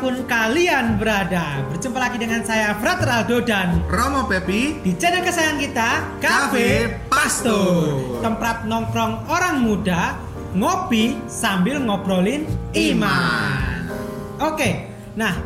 Di 0.00 0.08
mana 0.08 0.16
pun 0.16 0.32
kalian 0.32 0.86
berada. 0.96 1.60
Berjumpa 1.68 2.00
lagi 2.00 2.16
dengan 2.16 2.40
saya 2.40 2.72
Frater 2.80 3.04
Aldo 3.04 3.44
dan 3.44 3.84
Romo 3.84 4.24
Pepi. 4.24 4.80
di 4.80 4.96
channel 4.96 5.20
kesayangan 5.20 5.60
kita 5.60 5.90
Cafe 6.24 6.88
Pastor. 7.12 8.16
Tempat 8.24 8.64
nongkrong 8.64 9.28
orang 9.28 9.60
muda 9.60 10.16
Ngopi 10.56 11.20
sambil 11.28 11.84
ngobrolin 11.84 12.48
iman. 12.72 13.92
Oke, 14.40 14.88
nah 15.20 15.36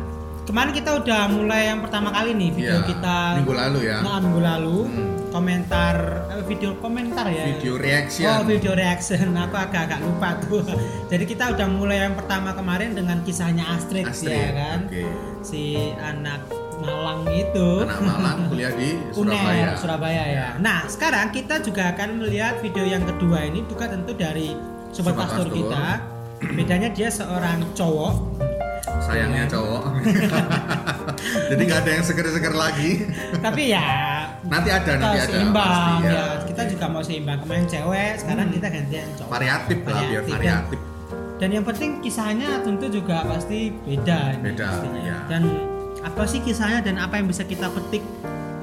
kemarin 0.47 0.71
kita 0.71 1.03
udah 1.03 1.27
mulai 1.35 1.75
yang 1.75 1.83
pertama 1.83 2.15
kali 2.15 2.31
nih 2.31 2.49
video 2.55 2.79
Iya, 2.79 2.87
kita. 2.87 3.19
minggu 3.43 3.53
lalu 3.59 3.79
ya. 3.91 3.97
Nah, 4.07 4.17
minggu 4.23 4.39
lalu. 4.39 4.77
Hmm. 4.87 5.24
Komentar, 5.35 5.95
eh, 6.31 6.43
video 6.47 6.79
komentar 6.79 7.27
ya 7.27 7.59
Video 7.59 7.75
reaction 7.75 8.23
Oh 8.23 8.47
video 8.47 8.71
reaction, 8.71 9.35
aku 9.35 9.59
agak-agak 9.59 9.99
lupa 9.99 10.39
tuh. 10.39 10.63
Jadi 11.11 11.27
kita 11.27 11.51
udah 11.51 11.67
mulai 11.67 12.07
yang 12.07 12.15
pertama 12.15 12.55
kemarin 12.55 12.95
dengan 12.95 13.19
kisahnya 13.19 13.67
Astrid, 13.67 14.07
Astrid, 14.07 14.31
ya 14.31 14.55
kan, 14.55 14.79
oke. 14.87 15.03
si 15.43 15.91
anak 15.99 16.39
Malang 16.79 17.27
itu. 17.35 17.83
Anak 17.83 17.99
Malang 17.99 18.39
kuliah 18.51 18.71
di 18.79 18.95
Uner, 19.19 19.35
Surabaya 19.35 19.67
Surabaya 19.75 20.23
ya. 20.23 20.47
Nah 20.55 20.87
sekarang 20.87 21.35
kita 21.35 21.59
juga 21.59 21.91
akan 21.91 22.23
melihat 22.23 22.63
video 22.63 22.87
yang 22.87 23.03
kedua 23.03 23.43
ini 23.43 23.59
juga 23.67 23.91
tentu 23.91 24.15
dari 24.15 24.55
sobat, 24.95 24.95
Sobat 24.95 25.15
pastor 25.19 25.51
Pastor. 25.51 25.59
kita. 25.59 25.85
Bedanya 26.55 26.89
dia 26.95 27.11
seorang 27.11 27.59
cowok. 27.75 28.39
Sayangnya 29.03 29.45
cowok 29.49 30.01
Jadi 31.51 31.61
nggak 31.67 31.79
ada 31.83 31.91
yang 31.93 32.03
seger-seger 32.05 32.53
lagi 32.57 33.05
Tapi 33.37 33.69
ya 33.69 34.14
Nanti 34.45 34.69
ada, 34.69 34.85
kita 34.85 34.93
nanti 34.95 35.17
ada 35.17 35.25
seimbang 35.27 35.97
pasti, 35.97 36.07
ya. 36.07 36.25
Kita 36.45 36.61
juga 36.67 36.85
mau 36.87 37.01
seimbang 37.01 37.37
kemarin 37.39 37.65
cewek, 37.65 38.11
sekarang 38.17 38.47
kita 38.49 38.67
gantian 38.69 39.07
cowok. 39.15 39.29
Variatif 39.31 39.77
lah 39.79 39.91
biar 39.99 40.03
Variatif. 40.21 40.31
variatif 40.31 40.79
Dan 41.35 41.49
yang 41.51 41.63
penting 41.63 41.91
kisahnya 41.99 42.49
tentu 42.61 42.85
juga 42.89 43.17
pasti 43.23 43.59
beda. 43.81 44.19
ini 44.31 44.43
Beda, 44.45 44.65
pastinya. 44.69 45.01
iya. 45.01 45.17
Dan 45.27 45.41
apa 45.99 46.23
sih 46.23 46.39
kisahnya 46.39 46.79
dan 46.81 46.95
apa 46.95 47.17
yang 47.17 47.25
bisa 47.25 47.43
kita 47.43 47.67
petik 47.67 48.05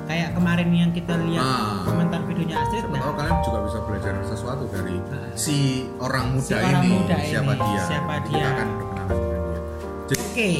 kayak 0.02 0.32
kemarin 0.32 0.68
yang 0.70 0.90
kita 0.90 1.14
lihat 1.20 1.42
Ah. 1.42 1.82
komentar 1.82 2.22
videonya 2.22 2.56
Astrid. 2.58 2.84
Nah, 2.86 2.98
tahu 2.98 3.12
kalian 3.14 3.38
juga 3.40 3.58
bisa 3.62 3.78
belajar 3.82 4.14
sesuatu 4.24 4.64
dari 4.68 4.94
Nah. 5.00 5.30
si 5.34 5.56
orang 5.98 6.32
muda 6.32 6.42
Si 6.42 6.54
orang 6.54 6.74
ini 6.80 6.88
muda 6.92 7.16
Siapa 7.18 7.52
ini, 7.52 7.60
dia 7.66 7.82
siapa 7.82 8.12
Kita 8.14 8.28
dia. 8.30 8.46
akan 8.48 8.68
berkenalan 8.70 9.16
dengan 9.18 9.40
dia 9.42 9.60
Jadi 10.04 10.22
Oke. 10.22 10.50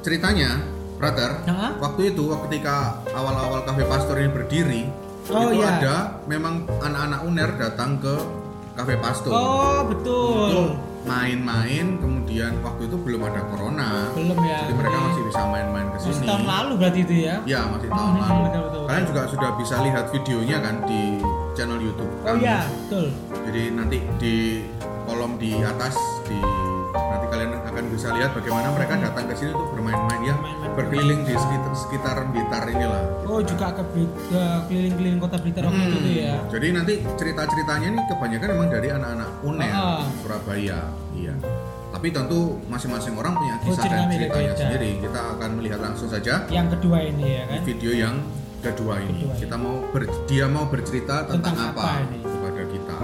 ceritanya 0.00 0.50
brother 0.98 1.30
Hah? 1.46 1.72
waktu 1.78 2.12
itu 2.12 2.24
ketika 2.44 2.74
awal-awal 3.08 3.62
kafe 3.62 3.82
pastor 3.84 4.18
ini 4.18 4.28
berdiri 4.28 4.84
Oh, 5.28 5.44
itu 5.46 5.60
iya. 5.60 5.76
ada 5.76 5.96
memang 6.24 6.64
anak-anak 6.80 7.20
uner 7.22 7.50
datang 7.54 7.96
ke 7.96 8.16
kafe 8.74 8.96
pastor 8.96 9.28
Oh, 9.28 9.84
betul. 9.84 10.40
untuk 10.42 10.68
main-main 11.04 11.96
kemudian 11.96 12.56
waktu 12.58 12.84
itu 12.84 12.96
belum 12.96 13.22
ada 13.22 13.44
corona 13.46 14.08
Belum 14.10 14.36
ya. 14.38 14.64
jadi 14.64 14.72
mereka 14.74 14.96
masih 14.98 15.22
bisa 15.24 15.42
main-main 15.46 15.86
ke 15.86 15.96
Masih 15.98 16.12
sini 16.14 16.26
tahun 16.26 16.44
lalu 16.44 16.72
berarti 16.76 17.00
itu 17.02 17.14
ya. 17.20 17.36
ya 17.44 17.60
masih 17.66 17.88
tahun 17.88 18.08
Hmm, 18.08 18.20
lalu 18.20 18.40
betul, 18.42 18.62
betul, 18.64 18.82
kalian 18.88 19.04
juga 19.04 19.22
sudah 19.28 19.50
bisa 19.54 19.74
lihat 19.78 20.04
videonya 20.10 20.56
kan 20.58 20.74
di 20.84 21.00
channel 21.52 21.78
YouTube 21.78 22.12
Oh 22.18 22.24
kami. 22.26 22.40
iya, 22.40 22.58
betul. 22.64 23.06
jadi 23.44 23.62
nanti 23.70 23.98
di 24.16 24.34
kolom 25.04 25.32
di 25.36 25.52
atas 25.60 25.96
di 26.24 26.36
bisa 27.98 28.14
lihat 28.14 28.30
bagaimana 28.30 28.70
mereka 28.70 28.94
datang 28.96 29.26
ke 29.26 29.34
sini 29.34 29.50
untuk 29.50 29.74
bermain-main 29.74 30.22
ya 30.22 30.36
berkeliling 30.70 31.26
di 31.26 31.34
sekitar 31.34 31.72
sekitaran 31.74 32.26
Blitar 32.30 32.62
inilah 32.70 33.02
Oh, 33.26 33.42
juga 33.42 33.74
ke 33.74 33.82
keliling-keliling 34.70 35.18
kota 35.18 35.34
Blitar 35.36 35.66
waktu 35.66 35.82
Hmm, 35.82 35.98
itu 35.98 36.10
ya. 36.16 36.38
Jadi 36.46 36.66
nanti 36.70 36.94
cerita-ceritanya 37.12 37.86
ini 37.90 38.00
kebanyakan 38.06 38.48
memang 38.54 38.68
dari 38.70 38.88
anak-anak 38.88 39.30
UNER 39.42 39.68
Ah. 39.68 40.00
Surabaya, 40.16 40.78
iya. 41.12 41.34
Tapi 41.88 42.06
tentu 42.08 42.40
masing-masing 42.64 43.18
orang 43.18 43.34
punya 43.34 43.54
Oh, 43.56 43.64
kisah 43.66 43.84
dan 43.84 44.06
ceritanya 44.06 44.30
beda-beda. 44.48 44.62
sendiri. 44.62 44.90
Kita 45.02 45.20
akan 45.34 45.50
melihat 45.58 45.80
langsung 45.82 46.06
saja 46.06 46.34
Yang 46.48 46.78
kedua 46.78 46.98
ini 47.02 47.24
ya 47.26 47.42
kan. 47.44 47.60
video 47.66 47.90
yang 47.92 48.14
kedua 48.60 48.94
ini. 49.02 49.12
Kedua 49.18 49.34
ini. 49.34 49.40
Kita 49.42 49.56
mau 49.56 49.74
ber- 49.90 50.14
dia 50.24 50.46
mau 50.46 50.64
bercerita 50.64 51.26
tentang, 51.26 51.52
Tentang 51.52 51.56
apa 51.68 51.82
apa, 51.84 52.02
ini? 52.06 52.18
kepada 52.22 52.62
kita. 52.64 52.96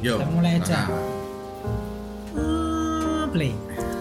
Yo, 0.00 0.14
Kita 0.16 0.28
mulai 0.32 0.52
aja. 0.56 0.80
play. 3.30 3.54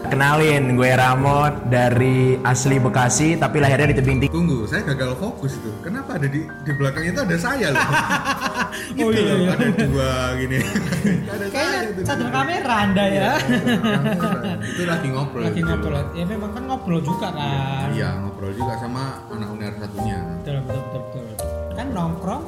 Kenalin, 0.10 0.74
gue 0.74 0.90
Ramot 0.92 1.70
dari 1.70 2.34
asli 2.42 2.76
Bekasi 2.76 3.38
tapi 3.38 3.62
lahirnya 3.62 3.94
di 3.94 3.96
tebing 3.96 4.18
tinggi. 4.20 4.34
Tunggu, 4.34 4.66
saya 4.66 4.82
gagal 4.84 5.14
fokus 5.16 5.54
itu. 5.54 5.70
Kenapa 5.80 6.18
ada 6.18 6.26
di 6.26 6.42
di 6.44 6.72
belakang 6.74 7.06
itu 7.06 7.20
ada 7.20 7.38
saya 7.38 7.68
loh? 7.70 7.80
gitu 8.90 9.06
Oh, 9.06 9.12
iya, 9.14 9.22
loh, 9.24 9.38
iya. 9.38 9.52
ada 9.54 9.66
dua 9.80 10.12
gini. 10.36 10.58
ada 11.34 11.46
saya 11.46 11.54
Kayaknya 11.54 11.80
itu 11.80 11.92
di 11.94 12.02
satu 12.04 12.26
kamera 12.28 12.76
anda 12.82 13.06
ya. 13.06 13.32
itu 14.66 14.84
lagi 14.84 15.08
ngobrol 15.08 15.42
Lagi 15.46 15.54
gitu. 15.56 15.70
ngobrol. 15.70 16.04
Ya 16.12 16.26
memang 16.26 16.50
kan 16.52 16.64
ngobrol 16.66 17.00
juga 17.00 17.28
kan. 17.30 17.88
Iya 17.94 18.10
ngobrol 18.20 18.52
juga 18.52 18.74
sama 18.78 19.04
anak 19.30 19.50
uner 19.54 19.74
satunya. 19.78 20.18
Betul 20.42 20.58
betul 20.66 20.82
betul 21.06 21.22
betul. 21.30 21.48
Kan 21.74 21.88
nongkrong 21.94 22.44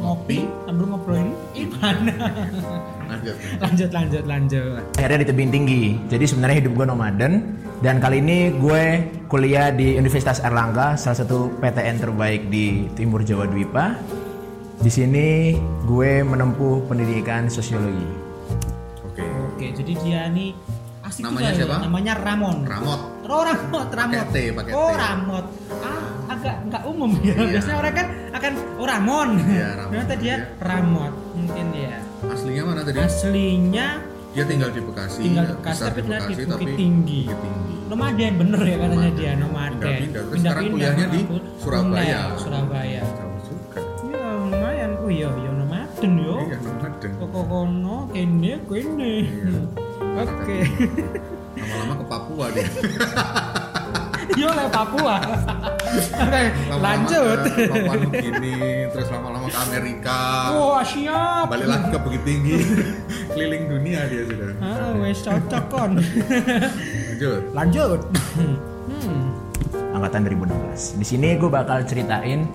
ngopi 0.00 0.48
sambil 0.64 0.84
ngobrolin 0.88 1.28
iman. 1.58 1.96
Lanjut. 3.12 3.36
lanjut 3.60 3.90
lanjut 3.92 4.24
lanjut. 4.24 4.80
Lahirnya 4.96 5.20
di 5.20 5.28
tebing 5.28 5.50
tinggi. 5.52 5.82
Jadi 6.08 6.24
sebenarnya 6.24 6.64
hidup 6.64 6.80
gue 6.80 6.86
nomaden 6.88 7.60
dan 7.84 8.00
kali 8.00 8.24
ini 8.24 8.56
gue 8.56 9.04
kuliah 9.28 9.68
di 9.68 10.00
Universitas 10.00 10.40
Erlangga, 10.40 10.96
salah 10.96 11.20
satu 11.20 11.52
PTN 11.60 12.00
terbaik 12.00 12.48
di 12.48 12.88
Timur 12.96 13.20
Jawa 13.20 13.44
Dwipa. 13.44 14.00
Di 14.80 14.88
sini 14.88 15.52
gue 15.84 16.24
menempuh 16.24 16.88
pendidikan 16.88 17.52
sosiologi. 17.52 18.08
Oke. 19.04 19.24
Oke 19.52 19.66
jadi 19.76 19.92
dia 20.00 20.20
nih 20.32 20.56
asik 21.04 21.28
Namanya 21.28 21.52
juga 21.52 21.52
ya. 21.52 21.58
siapa? 21.60 21.76
Namanya 21.84 22.12
Ramon. 22.16 22.58
Ramot. 22.64 23.00
Oh 23.28 23.42
Ramot 23.44 23.88
Ramot. 23.92 24.26
T, 24.32 24.36
pakai 24.56 24.72
oh. 24.72 24.88
Ramot. 24.96 25.46
Ah 25.84 26.01
agak 26.42 26.56
nggak 26.66 26.82
umum 26.84 27.10
ya. 27.16 27.32
Iya. 27.32 27.46
Biasanya 27.54 27.76
orang 27.78 27.94
kan 27.94 28.06
akan 28.32 28.52
oh 28.74 28.86
Ramon. 28.86 29.28
Iya, 29.46 29.68
Ramon. 29.78 29.90
Ternyata 29.92 30.14
dia 30.18 30.34
Iya. 30.34 30.38
Ramot 30.58 31.12
mungkin 31.32 31.66
ya. 31.72 31.96
Aslinya 32.24 32.62
mana 32.64 32.80
tadi? 32.82 32.98
Aslinya 32.98 33.86
Dia 34.32 34.44
tinggal 34.48 34.70
di 34.72 34.80
Bekasi. 34.80 35.20
Tinggal 35.22 35.44
di 35.44 35.52
ya, 35.52 35.58
Bekasi, 35.60 35.80
tapi 35.84 35.98
tinggal 36.00 36.20
di 36.20 36.34
Bukit 36.34 36.48
tapi 36.48 36.64
Tinggi. 36.72 37.20
Bukit 37.28 37.38
Tinggi. 37.38 37.74
nomaden 37.84 38.32
bener 38.34 38.60
ya 38.62 38.76
katanya 38.78 38.88
Nomaden. 38.96 39.12
dia 39.14 39.32
nomaden. 39.36 39.76
Pindah-pindah. 39.76 40.22
Terus 40.24 40.40
sekarang 40.40 40.64
kuliahnya 40.66 41.06
di. 41.06 41.20
Surabaya. 41.60 42.20
Surabaya. 42.34 43.00
Jauh 43.04 43.38
juga. 43.44 43.80
Ya 44.08 44.24
lumayan. 44.40 44.90
Oh 44.98 45.10
iya 45.12 45.28
iya 45.30 45.50
nomaden 45.52 46.12
yo. 46.16 46.36
Iya, 46.42 46.58
nomaden. 46.58 47.10
Koko 47.20 47.40
kono 47.44 47.96
kene 48.10 48.52
kene. 48.64 49.12
Iya. 49.20 49.62
Oke. 50.24 50.58
Lama-lama 51.52 51.94
ke 51.94 52.04
Papua 52.08 52.44
dia. 52.50 52.66
Yo 54.32 54.48
le 54.48 54.64
Papua. 54.66 55.16
Lama-lama 55.92 56.80
lanjut. 56.80 57.38
ke 57.44 57.62
Papua 57.68 57.94
Nugini, 58.00 58.56
terus 58.88 59.08
lama-lama 59.12 59.46
ke 59.48 59.58
Amerika. 59.68 60.20
Wah 60.56 60.84
siap. 60.84 61.44
Balik 61.52 61.68
lagi 61.68 61.86
ke 61.92 61.98
Bukit 62.00 62.22
Tinggi. 62.24 62.56
Keliling 63.32 63.64
dunia 63.68 64.00
dia 64.08 64.22
sudah. 64.24 64.48
Ah, 64.64 64.90
wes 65.00 65.18
cocok 65.20 65.64
kon. 65.68 65.92
Lanjut. 66.00 67.42
Lanjut. 67.52 68.00
Hmm. 68.36 68.56
angkatan 69.92 70.24
2016. 70.24 70.96
Di 71.00 71.06
sini 71.06 71.28
gue 71.36 71.50
bakal 71.52 71.84
ceritain 71.84 72.48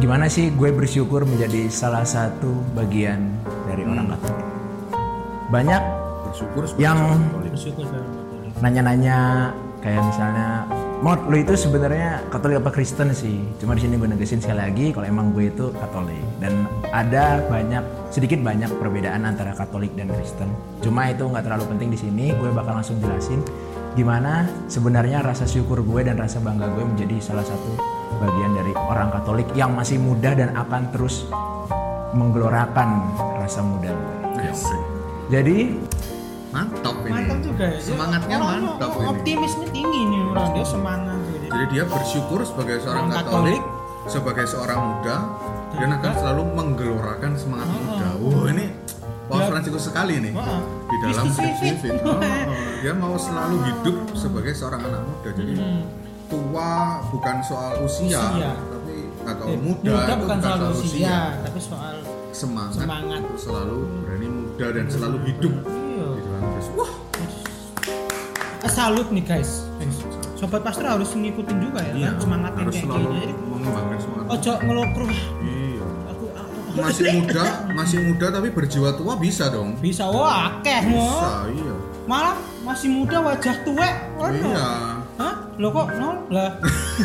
gimana 0.00 0.24
sih 0.24 0.48
gue 0.56 0.72
bersyukur 0.72 1.28
menjadi 1.28 1.68
salah 1.68 2.08
satu 2.08 2.48
bagian 2.72 3.28
dari 3.68 3.84
orang 3.84 4.08
Katolik. 4.16 4.48
Banyak 5.52 5.82
Bersyukur 6.30 6.64
Yang-. 6.78 7.20
Bersyukur 7.50 7.86
nanya-nanya 8.60 9.50
kayak 9.80 10.04
misalnya, 10.04 10.68
"Mod, 11.00 11.32
lu 11.32 11.40
itu 11.40 11.56
sebenarnya 11.56 12.20
Katolik 12.28 12.60
apa 12.60 12.70
Kristen 12.72 13.10
sih?" 13.16 13.40
Cuma 13.56 13.72
di 13.72 13.82
sini 13.84 13.96
gue 13.96 14.08
negesin 14.08 14.40
sekali 14.40 14.60
lagi 14.60 14.86
kalau 14.92 15.06
emang 15.08 15.32
gue 15.32 15.48
itu 15.48 15.72
Katolik 15.76 16.20
dan 16.38 16.68
ada 16.92 17.40
banyak 17.48 17.84
sedikit 18.12 18.44
banyak 18.44 18.68
perbedaan 18.76 19.24
antara 19.24 19.56
Katolik 19.56 19.96
dan 19.96 20.12
Kristen. 20.12 20.52
Cuma 20.84 21.08
itu 21.08 21.24
nggak 21.24 21.44
terlalu 21.48 21.64
penting 21.76 21.88
di 21.92 21.98
sini. 21.98 22.24
Gue 22.36 22.52
bakal 22.52 22.78
langsung 22.78 23.00
jelasin 23.00 23.40
gimana 23.98 24.46
sebenarnya 24.70 25.18
rasa 25.18 25.50
syukur 25.50 25.82
gue 25.82 26.06
dan 26.06 26.14
rasa 26.14 26.38
bangga 26.38 26.70
gue 26.70 26.84
menjadi 26.86 27.18
salah 27.18 27.42
satu 27.42 27.74
bagian 28.22 28.52
dari 28.54 28.72
orang 28.76 29.10
Katolik 29.10 29.48
yang 29.58 29.74
masih 29.74 29.98
muda 29.98 30.36
dan 30.36 30.54
akan 30.54 30.92
terus 30.94 31.26
menggelorakan 32.14 33.10
rasa 33.40 33.64
muda 33.64 33.90
gue. 33.90 34.16
Yes. 34.40 34.62
Jadi 35.30 35.78
Mantap 36.50 36.96
ini. 37.00 37.12
Mantap 37.12 37.38
juga 37.40 37.64
ya. 37.64 37.78
Semangatnya 37.78 38.36
Orang 38.36 38.50
mantap 38.66 38.90
ini. 38.92 39.06
Optimisnya 39.06 39.66
tinggi 39.70 40.00
nih 40.04 40.20
orang 40.26 40.48
dia 40.50 40.66
semangat 40.66 41.18
gitu. 41.28 41.44
Jadi 41.46 41.64
dia 41.68 41.84
bersyukur 41.84 42.40
sebagai 42.42 42.76
seorang 42.80 43.04
Orang 43.04 43.16
Katolik, 43.16 43.62
sebagai 44.06 44.44
seorang 44.44 44.80
muda, 44.82 45.16
dan 45.72 45.88
akan 45.92 46.12
selalu 46.12 46.42
menggelorakan 46.52 47.32
semangat 47.34 47.68
muda. 47.70 48.08
Wah 48.16 48.46
ini 48.48 48.66
Paus. 49.24 49.46
Fransiskus 49.46 49.84
sekali 49.86 50.18
nih 50.18 50.32
Wah. 50.32 50.58
di 50.90 50.96
dalam. 51.00 51.26
Vivit. 51.30 51.94
Oh, 52.02 52.18
dia 52.82 52.92
mau 52.92 53.14
selalu 53.14 53.62
hidup 53.62 53.96
sebagai 54.12 54.50
seorang 54.52 54.82
anak 54.82 55.02
muda. 55.02 55.30
Jadi 55.30 55.54
Hmm. 55.54 55.82
tua 56.26 56.70
bukan 57.08 57.36
soal 57.40 57.78
usia, 57.80 58.18
Usia. 58.18 58.52
tapi 58.54 58.94
atau 59.20 59.44
Eh, 59.46 59.54
muda, 59.56 59.86
muda 59.88 60.02
itu 60.04 60.14
bukan 60.20 60.38
soal 60.40 60.60
usia, 60.72 61.18
tapi 61.42 61.58
soal 61.60 61.94
semangat, 62.32 62.74
Semangat. 62.76 63.20
untuk 63.20 63.38
selalu 63.38 63.78
berani 64.00 64.28
muda 64.32 64.66
dan 64.72 64.86
selalu 64.86 65.18
hidup 65.26 65.54
Kristus. 66.60 66.76
Wah, 68.60 68.68
salut 68.68 69.08
nih 69.08 69.24
guys. 69.24 69.64
Sobat 70.36 70.60
pastor 70.60 70.84
harus 70.86 71.12
ngikutin 71.12 71.56
juga 71.56 71.80
ya, 71.82 71.92
Iya, 71.94 72.08
kan? 72.12 72.20
semangatin 72.20 72.58
harus 72.58 72.74
kayak 72.74 72.84
selalu 72.84 73.00
gini. 73.06 73.20
Jadi, 73.20 73.34
mengembangkan 73.44 73.98
semangat. 73.98 74.28
Ojo 74.30 74.52
ngelokro. 74.58 75.06
Iya. 75.08 75.86
Aku, 76.06 76.24
aku 76.32 76.52
Masih 76.76 77.04
muda, 77.16 77.44
masih 77.72 77.98
muda 78.04 78.26
tapi 78.28 78.48
berjiwa 78.50 78.90
tua 78.94 79.12
bisa 79.16 79.44
dong. 79.48 79.68
bisa 79.76 80.04
wah 80.04 80.36
akeh. 80.50 80.80
Bisa, 80.86 81.30
iya. 81.48 81.74
Malah 82.04 82.36
masih 82.60 82.88
muda 82.90 83.16
wajah 83.22 83.56
tuwek. 83.64 83.94
Ono. 84.16 84.48
Iya. 84.48 84.68
Hah? 85.16 85.34
Lo 85.56 85.68
kok 85.70 85.88
nol? 85.96 86.16
Lah. 86.28 86.50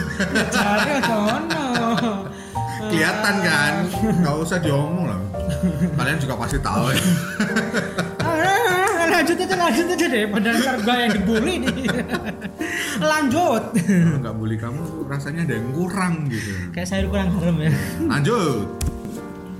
Cari 0.55 0.89
aja 0.95 1.15
ono. 1.15 1.63
Kelihatan 2.87 3.35
kan? 3.39 3.73
Gak 4.19 4.35
usah 4.37 4.59
diomong 4.59 5.11
lah. 5.11 5.19
Kalian 5.95 6.19
juga 6.19 6.35
pasti 6.35 6.59
tahu 6.59 6.91
ya. 6.91 6.99
Lanjut 9.25 9.41
aja 9.41 9.55
lanjut 9.57 9.85
aja 9.89 10.05
deh 10.05 10.23
padahal 10.29 10.55
ntar 10.61 10.77
gua 10.85 10.95
yang 11.01 11.11
dibully 11.17 11.53
nih 11.65 11.77
lanjut 13.09 13.63
Kalau 13.73 14.19
nggak 14.21 14.35
bully 14.37 14.57
kamu 14.61 14.81
rasanya 15.09 15.41
ada 15.49 15.53
yang 15.57 15.69
kurang 15.73 16.13
gitu. 16.29 16.51
kayak 16.69 16.85
saya 16.85 17.09
kurang 17.09 17.33
harum 17.33 17.57
ya 17.57 17.73
Lanjut. 18.05 18.69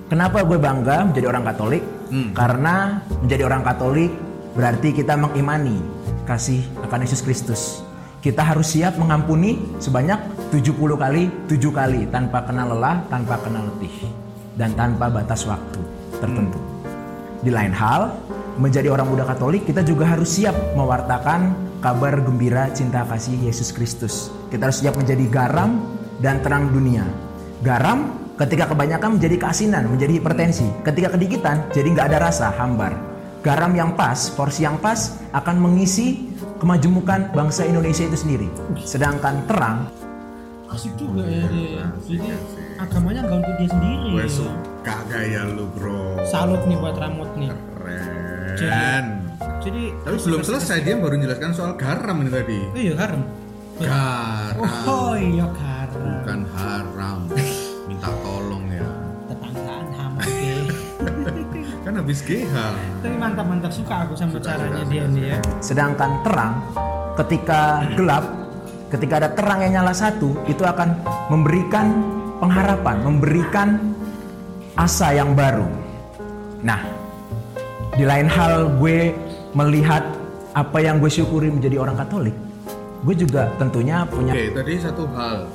Kenapa 0.06 0.46
gue 0.46 0.62
bangga 0.62 1.02
menjadi 1.10 1.34
orang 1.34 1.44
Katolik? 1.50 1.82
Hmm. 2.14 2.30
Karena 2.38 3.02
menjadi 3.26 3.44
orang 3.50 3.66
Katolik 3.66 4.14
berarti 4.54 4.94
kita 4.94 5.18
mengimani 5.18 5.82
kasih 6.30 6.62
akan 6.86 7.02
Yesus 7.02 7.26
Kristus. 7.26 7.82
Kita 8.22 8.46
harus 8.46 8.70
siap 8.78 9.02
mengampuni 9.02 9.58
sebanyak 9.82 10.54
70 10.54 10.78
kali, 10.78 11.24
7 11.50 11.58
kali 11.74 12.06
tanpa 12.14 12.46
kenal 12.46 12.78
lelah, 12.78 13.02
tanpa 13.10 13.42
kenal 13.42 13.66
letih 13.66 14.14
dan 14.54 14.78
tanpa 14.78 15.10
batas 15.10 15.42
waktu 15.50 15.82
tertentu. 16.22 16.62
Di 17.42 17.50
lain 17.50 17.74
hal, 17.74 18.14
menjadi 18.58 18.92
orang 18.92 19.08
muda 19.12 19.24
Katolik 19.28 19.68
kita 19.68 19.84
juga 19.84 20.08
harus 20.08 20.40
siap 20.40 20.56
mewartakan 20.76 21.54
kabar 21.84 22.20
gembira 22.24 22.72
cinta 22.72 23.04
kasih 23.06 23.36
Yesus 23.46 23.70
Kristus. 23.76 24.32
Kita 24.50 24.72
harus 24.72 24.80
siap 24.82 24.96
menjadi 24.96 25.26
garam 25.28 25.84
dan 26.24 26.40
terang 26.42 26.72
dunia. 26.72 27.04
Garam 27.62 28.16
ketika 28.40 28.72
kebanyakan 28.72 29.20
menjadi 29.20 29.36
keasinan, 29.48 29.92
menjadi 29.92 30.20
hipertensi. 30.20 30.68
Ketika 30.84 31.14
kedikitan 31.14 31.68
jadi 31.76 31.88
nggak 31.92 32.08
ada 32.16 32.20
rasa, 32.32 32.52
hambar. 32.56 32.96
Garam 33.46 33.78
yang 33.78 33.94
pas, 33.94 34.34
porsi 34.34 34.66
yang 34.66 34.82
pas 34.82 35.22
akan 35.30 35.62
mengisi 35.62 36.34
kemajemukan 36.58 37.30
bangsa 37.36 37.68
Indonesia 37.70 38.10
itu 38.10 38.18
sendiri. 38.18 38.50
Sedangkan 38.82 39.46
terang 39.46 39.86
asik 40.76 40.94
juga 41.00 41.24
ya 41.24 41.48
Asik, 41.48 42.20
jadi 42.20 42.30
agamanya 42.84 43.22
nggak 43.24 43.38
untuk 43.40 43.56
dia 43.56 43.70
sendiri 43.72 44.06
Gue 44.12 44.28
suka 44.28 44.96
gaya 45.08 45.42
lu 45.48 45.66
bro. 45.72 46.20
salut 46.28 46.62
nih 46.68 46.78
buat 46.78 46.96
Ramot 47.00 47.32
nih 47.40 47.50
Keren. 48.58 49.06
jadi 49.60 49.84
Tapi 50.02 50.18
belum 50.22 50.42
selesai 50.42 50.78
dia 50.82 50.96
baru 50.96 51.16
menjelaskan 51.16 51.52
soal 51.52 51.72
garam 51.76 52.18
ini 52.20 52.30
tadi. 52.30 52.60
oh 52.66 52.78
iya 52.78 52.94
haram 52.96 53.22
Garam. 53.76 54.64
oh 54.88 55.14
iya 55.14 55.48
haram 55.52 56.04
Bukan 56.22 56.40
haram. 56.52 57.18
Minta 57.88 58.10
tolong 58.18 58.64
ya. 58.68 58.88
tetanggaan 59.28 59.88
ham 59.94 60.12
oke 60.16 60.52
Kan 61.86 61.94
habis 61.96 62.20
GH. 62.20 62.56
tapi 63.00 63.16
mantap 63.16 63.46
mantap 63.46 63.70
suka 63.70 63.96
aku 64.04 64.14
sama 64.16 64.34
Suka, 64.34 64.48
caranya 64.50 64.82
suka, 64.82 64.90
dia 64.90 65.04
suka, 65.04 65.14
nih 65.14 65.24
ya 65.28 65.38
Sedangkan 65.62 66.12
terang, 66.22 66.54
ketika 67.16 67.60
gelap, 67.94 68.26
ketika 68.90 69.14
ada 69.20 69.30
terang 69.32 69.60
yang 69.62 69.74
nyala 69.76 69.94
satu, 69.94 70.34
itu 70.46 70.62
akan 70.62 70.98
memberikan 71.28 71.86
pengharapan, 72.36 72.96
memberikan 73.02 73.68
asa 74.74 75.14
yang 75.14 75.32
baru. 75.32 75.64
Nah, 76.60 76.82
di 77.96 78.04
lain 78.04 78.28
hal 78.28 78.76
gue 78.76 79.16
melihat 79.54 80.04
apa 80.52 80.78
yang 80.78 81.00
gue 81.00 81.08
syukuri 81.08 81.48
menjadi 81.48 81.80
orang 81.80 81.96
Katolik, 81.96 82.36
gue 83.02 83.16
juga 83.16 83.52
tentunya 83.56 84.04
punya 84.06 84.32
Oke, 84.32 84.52
tadi 84.54 84.74
satu 84.78 85.04
hal 85.12 85.48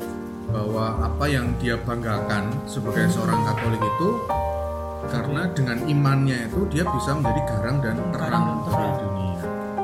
bahwa 0.50 0.84
apa 1.00 1.24
yang 1.24 1.52
dia 1.56 1.76
banggakan 1.78 2.48
sebagai 2.64 3.06
seorang 3.06 3.44
Katolik 3.44 3.78
itu 3.78 4.08
karena 5.06 5.42
dengan 5.50 5.78
imannya 5.84 6.48
itu 6.48 6.60
dia 6.68 6.84
bisa 6.86 7.12
menjadi 7.12 7.40
garam 7.46 7.76
dan 7.80 7.94
terang 8.10 8.42
bagi 8.46 8.62
terang. 8.66 8.94
dunia. 8.96 9.18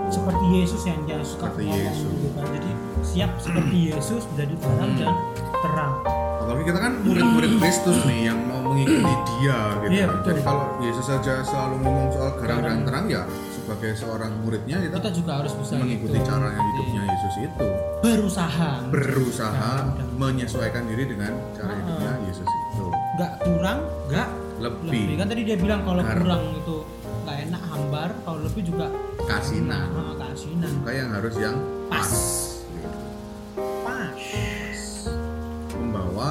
seperti 0.06 0.44
Yesus 0.54 0.82
yang 0.86 1.00
dia 1.02 1.18
suka 1.20 1.50
Seperti 1.50 1.64
Yesus. 1.66 2.10
gitu 2.14 2.28
kan 2.32 2.46
jadi 2.48 2.70
siap 3.02 3.30
seperti 3.36 3.76
Yesus 3.90 4.22
menjadi 4.30 4.54
Hmm. 4.56 4.96
dan 4.96 5.14
terang 5.52 5.92
Apalagi 6.38 6.62
kita 6.64 6.78
kan 6.78 6.92
murid-murid 7.02 7.52
Kristus 7.58 7.98
nih 8.06 8.30
yang 8.30 8.38
mau 8.38 8.65
mengikuti 8.76 9.12
dia 9.32 9.58
gitu. 9.74 9.90
Iya, 9.90 10.06
betul. 10.06 10.28
Jadi 10.28 10.40
kalau 10.42 10.64
Yesus 10.78 11.06
saja 11.06 11.32
selalu 11.42 11.74
ngomong 11.80 12.06
soal 12.10 12.30
garam 12.36 12.58
dan 12.60 12.78
terang 12.82 13.06
ya 13.06 13.22
sebagai 13.50 13.92
seorang 13.94 14.32
muridnya 14.40 14.76
kita, 14.78 14.94
kita 14.96 15.10
juga 15.12 15.32
harus 15.36 15.52
bisa 15.54 15.74
mengikuti 15.74 16.14
gitu. 16.14 16.28
caranya 16.28 16.60
hidupnya 16.62 17.02
Yesus 17.08 17.34
itu 17.42 17.66
berusaha 17.98 18.70
berusaha 18.86 19.70
Mudah-mudahan. 19.82 20.14
menyesuaikan 20.14 20.82
diri 20.86 21.04
dengan 21.06 21.32
cara 21.52 21.66
Ah. 21.66 21.76
hidupnya 21.76 22.12
Yesus 22.24 22.46
itu. 22.46 22.86
nggak 23.16 23.32
kurang 23.42 23.78
nggak 24.06 24.28
Lebih. 24.56 24.86
lebih 25.02 25.14
kan 25.16 25.26
tadi 25.26 25.42
dia 25.42 25.56
bilang 25.56 25.80
kalau 25.82 26.00
Garam. 26.00 26.16
kurang 26.16 26.42
itu 26.54 26.76
nggak 27.24 27.36
enak 27.42 27.62
hambar 27.66 28.08
kalau 28.22 28.38
lebih 28.40 28.62
juga 28.64 28.86
Kasinan. 29.26 29.88
nah, 29.90 30.14
kasinan 30.16 30.70
Maka 30.78 30.90
yang 30.92 31.10
harus 31.10 31.34
yang 31.34 31.56
pas. 31.88 32.06
Pas 32.06 32.14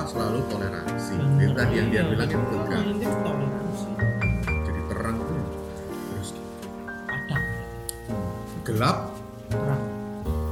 selalu 0.06 0.40
toleransi. 0.48 1.14
Bener. 1.16 1.42
Itu 1.42 1.54
tadi 1.54 1.74
yang 1.74 1.88
dia 1.90 1.96
Iya, 1.98 2.04
bilang 2.08 2.28
itu 2.28 2.38
betul. 2.38 2.60
kan. 2.64 2.82
Toleransi 2.86 3.88
Jadi 4.62 4.82
terang 4.86 5.16
itu 5.16 5.36
terus 6.06 6.30
padang 7.06 7.44
gelap 8.64 8.98
terang 9.48 9.84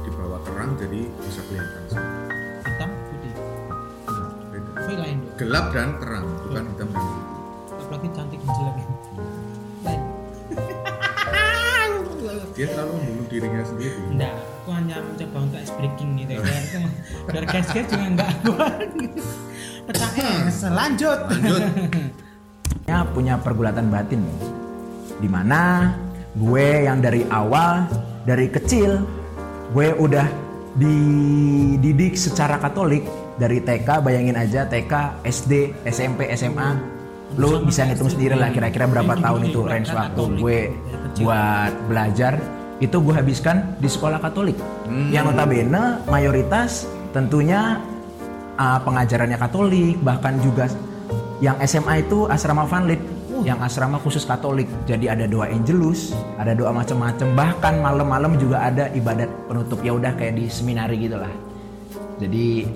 di 0.00 0.10
bawah 0.12 0.40
terang 0.42 0.70
jadi 0.76 1.00
bisa 1.18 1.40
kelihatan 1.44 1.82
hitam 2.60 2.90
putih 3.04 3.32
Nah, 4.06 4.30
beda. 4.48 4.96
lain 4.96 5.18
Gelap 5.34 5.66
dan 5.70 5.88
terang 5.98 6.24
bukan 6.40 6.64
hitam 6.68 6.88
dan 6.88 6.88
putih. 6.94 7.22
apalagi 7.74 8.08
cantik 8.12 8.38
dan 8.38 8.50
jelek 8.52 8.76
lain 9.84 10.02
Dia 12.54 12.66
selalu 12.68 12.92
membunuh 12.94 13.26
dirinya 13.28 13.62
sendiri. 13.64 13.98
enggak 14.08 14.34
aku 14.64 14.72
hanya 14.72 14.96
mencoba 15.04 15.38
untuk 15.44 15.60
ice 15.60 15.74
breaking 15.76 16.10
gitu 16.24 16.32
ya. 16.40 16.42
Biar, 17.28 17.44
guys 17.44 17.68
guys 17.68 17.84
juga 17.84 18.06
enggak 18.08 18.32
buat. 18.48 18.88
Pecah 19.84 20.12
es 20.48 20.64
lanjut 20.64 21.20
Lanjut. 21.28 21.60
punya 22.72 22.98
punya 23.12 23.34
pergulatan 23.36 23.92
batin 23.92 24.24
di 25.20 25.28
mana 25.28 25.92
gue 26.32 26.88
yang 26.88 27.04
dari 27.04 27.28
awal 27.28 27.84
dari 28.24 28.48
kecil 28.48 29.04
gue 29.76 29.92
udah 30.00 30.24
dididik 30.80 32.16
secara 32.16 32.56
Katolik 32.56 33.04
dari 33.36 33.60
TK 33.60 34.00
bayangin 34.00 34.40
aja 34.40 34.64
TK 34.64 35.20
SD 35.28 35.84
SMP 35.84 36.32
SMA 36.32 36.80
lu 37.36 37.60
bisa 37.68 37.84
ngitung 37.84 38.08
sendiri 38.08 38.40
lah 38.40 38.48
kira-kira 38.48 38.88
berapa 38.88 39.20
tahun 39.20 39.52
itu 39.52 39.60
range 39.68 39.92
waktu 39.92 40.22
gue 40.40 40.58
buat 41.20 41.72
belajar 41.92 42.40
itu 42.82 42.96
gue 42.98 43.14
habiskan 43.14 43.78
di 43.78 43.86
sekolah 43.86 44.18
Katolik. 44.18 44.58
Yang 45.14 45.30
notabene 45.30 46.02
mayoritas 46.10 46.90
tentunya 47.14 47.78
uh, 48.58 48.78
pengajarannya 48.82 49.38
Katolik 49.38 49.98
bahkan 50.02 50.38
juga 50.42 50.66
yang 51.38 51.58
SMA 51.62 52.06
itu 52.06 52.26
asrama 52.26 52.66
Vanlit 52.66 52.98
yang 53.46 53.60
asrama 53.62 54.00
khusus 54.02 54.26
Katolik. 54.26 54.66
Jadi 54.90 55.06
ada 55.06 55.28
doa 55.30 55.46
Angelus 55.46 56.16
ada 56.40 56.56
doa 56.56 56.74
macam-macam 56.74 57.28
bahkan 57.38 57.74
malam-malam 57.78 58.34
juga 58.40 58.66
ada 58.66 58.90
ibadat 58.90 59.30
penutup. 59.46 59.78
Ya 59.86 59.94
udah 59.94 60.12
kayak 60.18 60.34
di 60.34 60.50
seminari 60.50 60.98
gitulah. 60.98 61.30
Jadi 62.18 62.66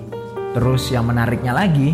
terus 0.55 0.89
yang 0.89 1.05
menariknya 1.05 1.51
lagi 1.51 1.93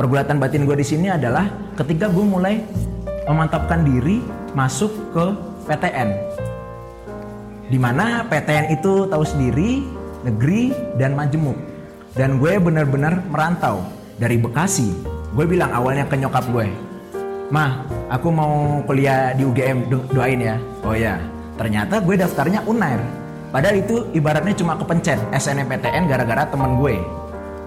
pergulatan 0.00 0.40
batin 0.40 0.64
gue 0.66 0.76
di 0.76 0.86
sini 0.86 1.06
adalah 1.12 1.46
ketika 1.78 2.10
gue 2.10 2.24
mulai 2.24 2.58
memantapkan 3.24 3.86
diri 3.86 4.20
masuk 4.52 4.90
ke 5.14 5.24
PTN 5.64 6.08
di 7.68 7.78
mana 7.80 8.24
PTN 8.28 8.74
itu 8.74 9.08
tahu 9.08 9.24
sendiri 9.24 9.84
negeri 10.24 10.72
dan 11.00 11.16
majemuk. 11.16 11.56
Dan 12.14 12.38
gue 12.38 12.56
benar-benar 12.62 13.26
merantau 13.26 13.82
dari 14.16 14.38
Bekasi. 14.38 14.94
Gue 15.34 15.44
bilang 15.50 15.74
awalnya 15.74 16.06
ke 16.06 16.14
nyokap 16.14 16.46
gue 16.54 16.94
mah 17.52 17.84
aku 18.08 18.28
mau 18.32 18.80
kuliah 18.88 19.30
di 19.36 19.44
UGM 19.44 19.86
do- 19.86 20.06
doain 20.10 20.40
ya. 20.40 20.56
Oh 20.82 20.96
ya 20.96 21.20
ternyata 21.54 22.00
gue 22.00 22.16
daftarnya 22.16 22.64
Unair. 22.64 23.00
Padahal 23.54 23.78
itu 23.78 24.10
ibaratnya 24.10 24.54
cuma 24.58 24.74
kepencet 24.74 25.20
SNMPTN 25.30 26.10
gara-gara 26.10 26.48
temen 26.48 26.80
gue. 26.80 26.98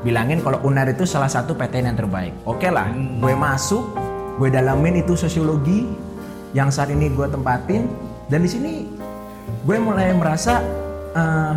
Bilangin 0.03 0.43
kalau 0.43 0.59
Unair 0.67 0.91
itu 0.91 1.07
salah 1.07 1.31
satu 1.31 1.55
PTN 1.55 1.93
yang 1.93 1.97
terbaik. 1.97 2.33
Oke 2.43 2.67
lah 2.67 2.89
gue 2.93 3.33
masuk 3.37 3.85
gue 4.37 4.49
dalamin 4.51 5.01
itu 5.01 5.15
sosiologi 5.17 5.87
yang 6.51 6.67
saat 6.67 6.91
ini 6.91 7.07
gue 7.13 7.27
tempatin. 7.29 7.87
Dan 8.27 8.43
di 8.43 8.49
sini 8.51 8.73
gue 9.65 9.77
mulai 9.77 10.11
merasa 10.11 10.59
eh, 11.11 11.53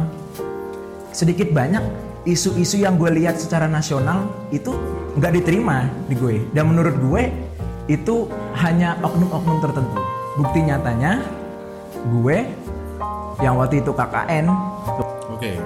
sedikit 1.10 1.50
banyak 1.50 1.82
isu-isu 2.22 2.78
yang 2.78 2.94
gue 2.94 3.10
lihat 3.16 3.36
secara 3.36 3.64
nasional 3.64 4.28
itu 4.50 4.76
nggak 5.16 5.32
diterima 5.36 5.88
di 6.06 6.14
gue 6.14 6.44
dan 6.52 6.70
menurut 6.70 6.94
gue 7.00 7.22
itu 7.88 8.28
hanya 8.54 8.94
oknum-oknum 9.00 9.58
tertentu 9.58 9.98
bukti 10.36 10.58
nyatanya 10.62 11.18
gue 12.12 12.46
yang 13.40 13.56
waktu 13.56 13.80
itu 13.80 13.90
KKN 13.90 14.46
Oke. 15.30 15.56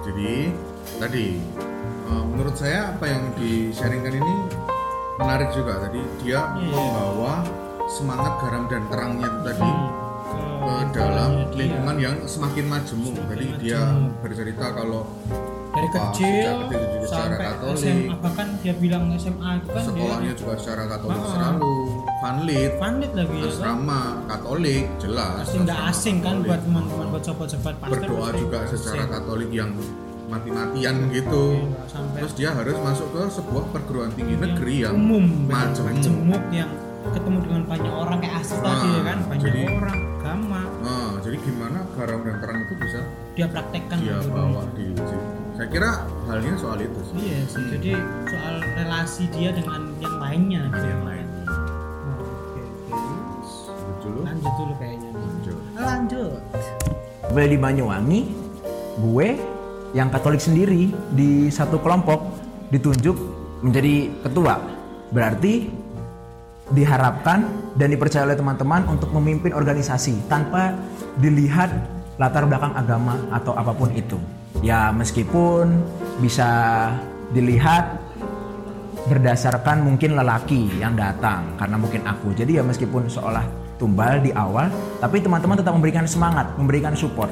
Jadi 0.00 0.48
tadi 0.96 1.26
eh, 2.08 2.24
menurut 2.24 2.56
saya 2.56 2.96
apa 2.96 3.04
yang 3.04 3.22
di-sharingkan 3.36 4.16
ini 4.16 4.34
menarik 5.16 5.52
juga 5.52 5.84
tadi 5.84 6.00
dia 6.20 6.56
Iya. 6.56 6.72
membawa 6.72 7.44
semangat 7.86 8.32
garam 8.40 8.64
dan 8.66 8.82
terangnya 8.88 9.28
itu 9.28 9.40
tadi 9.44 9.68
Hmm. 9.68 10.05
Ke 10.66 10.74
Ke 10.88 10.98
dalam 10.98 11.30
lingkungannya 11.30 11.48
dia. 11.48 11.56
lingkungan 11.56 11.96
yang 11.98 12.16
semakin 12.24 12.64
majemuk. 12.66 13.14
Jadi 13.26 13.46
dia 13.60 13.80
bercerita 14.18 14.66
kalau 14.72 15.02
dari 15.70 15.86
apa, 15.86 15.96
kecil 16.08 16.54
kecil 16.64 16.82
juga 16.88 17.06
secara 17.06 17.26
sampai 17.28 17.46
Katolik. 17.46 17.76
SMA 17.78 18.16
bahkan 18.18 18.46
dia 18.56 18.74
bilang 18.74 19.02
SMA 19.14 19.50
itu 19.54 19.68
kan 19.68 19.82
sekolahnya 19.84 20.24
dia 20.24 20.34
juga 20.34 20.52
secara 20.56 20.82
Katolik 20.88 21.18
Ah. 21.18 21.28
selalu, 21.28 21.74
Vanlit, 22.16 22.70
pandit 22.76 23.10
lagi 23.12 23.28
ya 23.28 23.42
kan 23.42 23.52
asrama 23.52 24.00
Katolik 24.26 24.84
jelas. 24.96 25.34
pasti 25.38 25.58
asrama 25.58 25.76
asing 25.86 26.16
kan 26.18 26.36
buat 26.42 26.60
teman-teman 26.60 27.06
buat 27.06 27.22
sobat-sobat 27.22 27.74
pastor 27.76 27.98
berdoa 28.02 28.28
juga 28.34 28.58
secara 28.66 28.96
asing. 28.98 29.12
Katolik 29.12 29.50
yang 29.52 29.70
mati-matian 30.26 30.94
gitu. 31.08 31.44
Iya, 31.54 31.86
sampai 31.86 32.18
Terus 32.18 32.32
dia 32.34 32.50
harus 32.50 32.76
masuk 32.76 33.08
ke 33.12 33.22
sebuah 33.30 33.64
perguruan 33.70 34.10
tinggi 34.10 34.34
yang 34.34 34.42
negeri 34.42 34.74
yang 34.80 34.94
umum 34.96 35.24
majemuk. 35.46 36.42
yang 36.50 36.70
ketemu 37.06 37.38
dengan 37.40 37.62
banyak 37.64 37.92
orang 37.94 38.18
kayak 38.18 38.34
Asis 38.36 38.58
tadi 38.58 38.88
ya 38.88 39.02
kan 39.04 39.18
banyak 39.22 39.44
jadi- 39.44 39.70
orang 39.76 39.98
Nah, 39.98 40.05
gimana 41.46 41.78
garam 41.94 42.20
dan 42.26 42.36
terang 42.42 42.58
itu 42.60 42.74
bisa 42.76 43.00
dia 43.32 43.46
praktekkan 43.46 43.96
dia 44.02 44.18
gitu. 44.18 44.30
bawa 44.34 44.62
di 44.74 44.86
situ. 44.92 45.16
Saya 45.56 45.68
kira 45.72 45.90
halnya 46.28 46.52
soal 46.60 46.78
itu 46.82 47.00
sih. 47.00 47.14
iya 47.22 47.40
sih 47.46 47.62
Hmm. 47.62 47.72
jadi 47.78 47.92
soal 48.28 48.54
relasi 48.76 49.24
dia 49.32 49.50
dengan 49.54 49.82
yang 49.96 50.16
lainnya 50.18 50.60
gitu. 50.68 50.84
Yang 50.84 51.04
lain. 51.06 51.26
Oh, 51.46 52.18
oke 52.20 52.60
oke 52.60 52.62
Betul. 53.86 54.14
lanjut 54.26 54.52
dulu 54.58 54.72
kayaknya. 54.76 55.10
Lanjut. 55.16 55.56
lanjut 55.76 56.40
gue 57.26 57.44
di 57.44 57.58
Banyuwangi 57.58 58.20
gue 58.96 59.28
yang 59.92 60.08
Katolik 60.08 60.40
sendiri 60.40 60.88
di 61.12 61.48
satu 61.48 61.78
kelompok 61.78 62.22
ditunjuk 62.70 63.16
menjadi 63.60 64.10
ketua 64.22 64.56
berarti 65.10 65.68
diharapkan 66.74 67.46
dan 67.78 67.94
dipercaya 67.94 68.26
oleh 68.26 68.34
teman-teman 68.34 68.82
untuk 68.90 69.14
memimpin 69.14 69.54
organisasi 69.54 70.26
tanpa 70.26 70.74
dilihat 71.22 71.70
latar 72.18 72.48
belakang 72.48 72.74
agama 72.74 73.14
atau 73.30 73.54
apa 73.54 73.70
pun 73.70 73.92
itu. 73.94 74.18
Ya 74.64 74.90
meskipun 74.90 75.84
bisa 76.18 76.90
dilihat 77.30 78.00
berdasarkan 79.06 79.86
mungkin 79.86 80.18
lelaki 80.18 80.66
yang 80.82 80.98
datang 80.98 81.54
karena 81.54 81.76
mungkin 81.78 82.02
aku. 82.02 82.34
Jadi 82.34 82.58
ya 82.58 82.62
meskipun 82.66 83.06
seolah 83.06 83.46
tumbal 83.78 84.18
di 84.24 84.32
awal 84.32 84.72
tapi 84.98 85.20
teman-teman 85.22 85.60
tetap 85.60 85.76
memberikan 85.76 86.08
semangat 86.08 86.50
memberikan 86.58 86.96
support. 86.98 87.30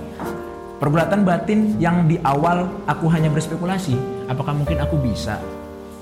Pergulatan 0.79 1.25
batin 1.25 1.81
yang 1.81 2.05
di 2.05 2.21
awal 2.23 2.69
aku 2.85 3.09
hanya 3.09 3.33
berspekulasi 3.33 3.97
apakah 4.29 4.53
mungkin 4.53 4.79
aku 4.85 5.00
bisa 5.00 5.41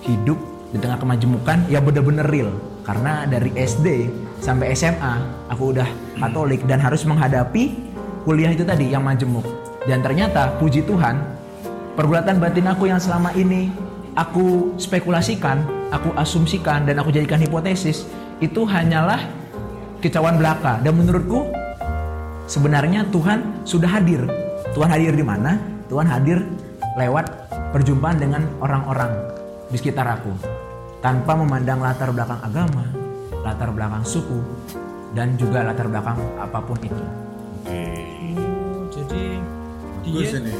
hidup 0.02 0.51
di 0.72 0.80
tengah 0.80 0.98
kemajemukan 0.98 1.68
ya 1.68 1.78
bener-bener 1.78 2.26
real 2.26 2.50
karena 2.82 3.28
dari 3.28 3.52
SD 3.52 4.08
sampai 4.40 4.72
SMA 4.72 5.46
aku 5.52 5.76
udah 5.76 5.88
katolik 6.18 6.64
dan 6.64 6.80
harus 6.80 7.04
menghadapi 7.04 7.76
kuliah 8.24 8.50
itu 8.50 8.64
tadi 8.64 8.90
yang 8.90 9.04
majemuk 9.04 9.44
dan 9.84 10.00
ternyata 10.00 10.56
puji 10.56 10.82
Tuhan 10.88 11.20
pergulatan 11.94 12.40
batin 12.40 12.66
aku 12.72 12.88
yang 12.88 12.98
selama 12.98 13.30
ini 13.36 13.68
aku 14.16 14.76
spekulasikan, 14.76 15.64
aku 15.92 16.12
asumsikan 16.16 16.84
dan 16.84 17.00
aku 17.00 17.12
jadikan 17.12 17.40
hipotesis 17.40 18.04
itu 18.42 18.64
hanyalah 18.66 19.20
kicauan 20.02 20.36
belaka 20.36 20.80
dan 20.82 20.98
menurutku 20.98 21.48
sebenarnya 22.50 23.06
Tuhan 23.08 23.64
sudah 23.64 23.88
hadir. 23.88 24.26
Tuhan 24.72 24.88
hadir 24.88 25.12
di 25.12 25.24
mana? 25.24 25.60
Tuhan 25.92 26.08
hadir 26.08 26.40
lewat 26.96 27.28
perjumpaan 27.72 28.16
dengan 28.20 28.42
orang-orang 28.60 29.12
di 29.72 29.80
sekitar 29.80 30.04
aku 30.12 30.32
tanpa 31.00 31.32
memandang 31.34 31.80
latar 31.80 32.12
belakang 32.12 32.38
agama, 32.38 32.84
latar 33.40 33.72
belakang 33.72 34.04
suku 34.04 34.38
dan 35.12 35.34
juga 35.34 35.64
latar 35.64 35.88
belakang 35.88 36.14
apa 36.36 36.58
pun 36.60 36.76
itu. 36.78 37.04
Oke. 37.58 37.84
Oh, 38.36 38.84
jadi 38.86 39.22
Bagus 40.02 40.28
dia 40.28 40.38
ini. 40.38 40.52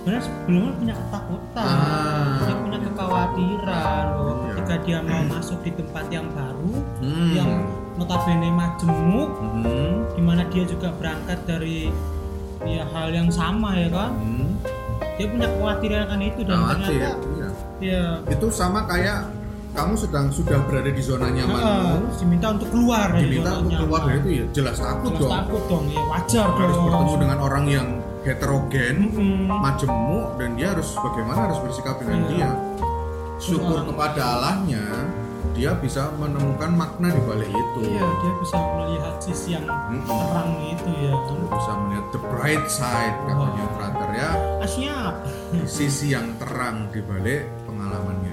sebenarnya 0.00 0.22
sebelumnya 0.22 0.72
punya 0.72 0.94
ketakutan 0.96 1.66
Ah. 1.68 2.38
dia 2.40 2.54
punya 2.56 2.78
kekhawatiran 2.80 4.04
bahwa 4.08 4.32
Iya. 4.32 4.46
ketika 4.48 4.74
dia 4.80 4.98
mau 5.02 5.22
masuk 5.28 5.58
di 5.60 5.70
tempat 5.72 6.04
yang 6.08 6.26
baru 6.30 6.72
Hmm. 7.00 7.30
yang 7.34 7.50
notabene 7.96 8.48
majemuk 8.50 9.30
Hmm. 9.36 9.94
di 10.10 10.22
mana 10.22 10.42
dia 10.46 10.64
juga 10.64 10.88
berangkat 10.94 11.38
dari 11.44 11.90
ya 12.62 12.84
hal 12.86 13.08
yang 13.10 13.28
sama 13.28 13.72
ya 13.74 13.88
kan 13.88 14.12
Hmm. 14.14 14.56
dia 15.16 15.26
punya 15.26 15.48
kekhawatiran 15.48 16.00
akan 16.06 16.20
itu 16.22 16.40
dan 16.42 16.56
Khawatir, 16.56 16.80
ternyata 16.80 17.08
iya. 17.80 18.20
ya 18.20 18.30
Itu 18.30 18.46
sama 18.48 18.84
kayak 18.84 19.26
kamu 19.70 19.94
sedang 19.94 20.26
sudah 20.28 20.58
berada 20.64 20.90
di 20.90 20.98
zona 21.00 21.30
nyamanmu, 21.30 21.62
ah, 21.62 22.02
diminta 22.16 22.46
untuk 22.50 22.68
keluar 22.70 23.06
dari 23.08 23.22
diminta 23.30 23.50
zona 23.50 23.60
untuk 23.60 23.76
keluar 23.78 24.00
nyaman. 24.00 24.10
dari 24.10 24.18
itu 24.20 24.30
ya 24.30 24.44
jelas 24.52 24.76
takut 24.76 25.10
Jelas 25.10 25.20
dong. 25.20 25.32
takut 25.32 25.62
dong 25.64 25.84
ya 25.86 26.02
wajar 26.04 26.46
Harus 26.50 26.58
dong 26.72 26.84
bertemu 26.84 27.14
dengan 27.16 27.38
orang 27.40 27.64
yang 27.66 27.88
heterogen, 28.20 28.96
Mm-mm. 29.08 29.48
majemuk 29.48 30.26
dan 30.36 30.48
dia 30.52 30.68
harus 30.70 30.88
bagaimana 30.94 31.38
harus 31.42 31.58
bersikap 31.60 31.94
dengan 31.96 32.20
Iya. 32.20 32.28
dia. 32.28 32.50
Syukur 33.38 33.72
orang- 33.74 33.88
kepada 33.88 34.22
Allahnya, 34.28 34.84
dia 35.50 35.72
bisa 35.74 36.12
menemukan 36.14 36.70
makna 36.70 37.08
di 37.08 37.22
balik 37.22 37.48
itu. 37.48 37.80
iya 37.86 38.04
dia 38.04 38.32
bisa 38.36 38.56
melihat 38.58 39.14
sisi 39.18 39.48
yang 39.54 39.64
Mm-mm. 39.64 40.04
terang 40.04 40.52
itu 40.66 40.90
ya 41.00 41.14
kan 41.16 41.38
Bisa 41.48 41.72
melihat 41.78 42.06
the 42.10 42.20
bright 42.26 42.66
side 42.66 43.16
katanya 43.22 43.64
brother 43.72 44.10
ya, 44.12 44.30
siap 44.66 45.14
sisi 45.64 46.06
yang 46.10 46.26
terang 46.36 46.90
di 46.90 47.00
balik 47.00 47.42
pengalamannya. 47.90 48.32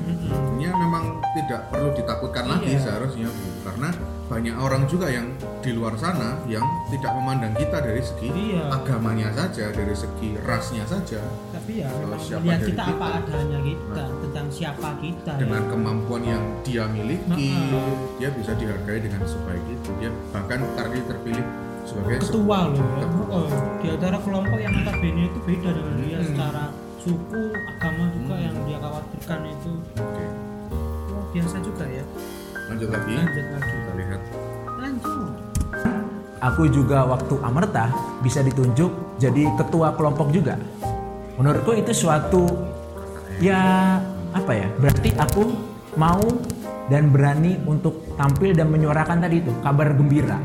Ini 0.54 0.66
memang 0.70 1.04
tidak 1.34 1.62
perlu 1.70 1.90
ditakutkan 1.92 2.46
lagi 2.48 2.70
Iya. 2.72 2.80
seharusnya 2.80 3.28
Bu. 3.28 3.46
karena 3.64 3.90
banyak 4.28 4.56
orang 4.56 4.84
juga 4.86 5.08
yang 5.08 5.28
di 5.60 5.72
luar 5.72 5.96
sana 5.96 6.40
yang 6.46 6.64
tidak 6.88 7.12
memandang 7.14 7.52
kita 7.54 7.80
dari 7.80 8.00
segi 8.00 8.28
Iya. 8.28 8.64
agamanya 8.72 9.28
saja, 9.34 9.72
dari 9.72 9.92
segi 9.92 10.40
rasnya 10.40 10.84
saja, 10.84 11.20
tapi 11.50 11.80
ya 11.80 11.88
memang 11.94 12.16
siapa 12.18 12.44
melihat 12.44 12.62
kita 12.62 12.84
kita. 12.86 12.96
apa 12.96 13.08
adanya 13.18 13.60
kita 13.62 14.04
Nah. 14.04 14.18
tentang 14.22 14.48
siapa 14.48 14.90
kita 15.00 15.32
dengan 15.36 15.62
ya. 15.62 15.70
kemampuan 15.70 16.24
yang 16.24 16.44
dia 16.62 16.84
miliki, 16.88 17.52
Nah. 17.52 17.92
dia 18.18 18.30
bisa 18.32 18.52
dihargai 18.54 19.00
dengan 19.00 19.22
sebaik 19.26 19.64
itu. 19.66 19.90
Dia 19.98 20.12
bahkan 20.30 20.60
tadi 20.74 21.00
terpilih 21.02 21.46
sebagai 21.84 22.18
ketua 22.22 22.60
loh 22.68 22.88
ya. 22.96 23.08
Oh, 23.28 23.48
di 23.78 23.88
antara 23.90 24.18
kelompok 24.18 24.58
yang 24.58 24.74
notabene 24.74 25.22
itu 25.26 25.40
beda 25.42 25.70
dengan 25.72 25.96
dia 25.98 26.18
Hmm. 26.18 26.28
secara 26.30 26.64
suku 26.98 27.42
agama 27.56 28.04
juga 28.12 28.26
Khawatirkan 29.27 29.43
itu 29.51 29.72
Oke, 30.00 30.25
oh, 31.12 31.24
biasa 31.36 31.57
juga 31.60 31.84
ya 31.84 32.03
lanjut 32.67 32.89
lagi. 32.91 33.12
lanjut 33.15 33.46
lagi 33.51 33.72
Kita 33.75 33.91
lihat. 34.00 34.22
lanjut 34.79 35.29
Aku 36.38 36.63
juga 36.72 37.03
waktu 37.03 37.36
Amerta 37.43 37.91
bisa 38.24 38.39
ditunjuk 38.39 39.19
jadi 39.19 39.51
ketua 39.57 39.98
kelompok 39.98 40.29
juga. 40.29 40.55
Menurutku 41.36 41.74
itu 41.74 41.91
suatu 41.91 42.46
ya 43.41 43.98
apa 44.31 44.51
ya? 44.53 44.69
Berarti 44.77 45.17
aku 45.17 45.43
mau 45.98 46.22
dan 46.88 47.10
berani 47.10 47.57
untuk 47.65 48.15
tampil 48.15 48.53
dan 48.53 48.69
menyuarakan 48.69 49.17
tadi 49.27 49.41
itu 49.43 49.51
kabar 49.65 49.98
gembira. 49.98 50.38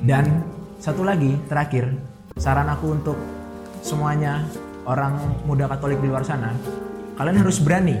Dan 0.00 0.46
satu 0.78 1.02
lagi 1.02 1.34
terakhir 1.50 1.90
saran 2.38 2.70
aku 2.70 2.94
untuk 2.94 3.18
semuanya 3.82 4.46
orang 4.86 5.18
muda 5.50 5.66
Katolik 5.66 5.98
di 5.98 6.06
luar 6.06 6.22
sana, 6.22 6.54
kalian 7.16 7.40
harus 7.40 7.58
berani 7.60 7.96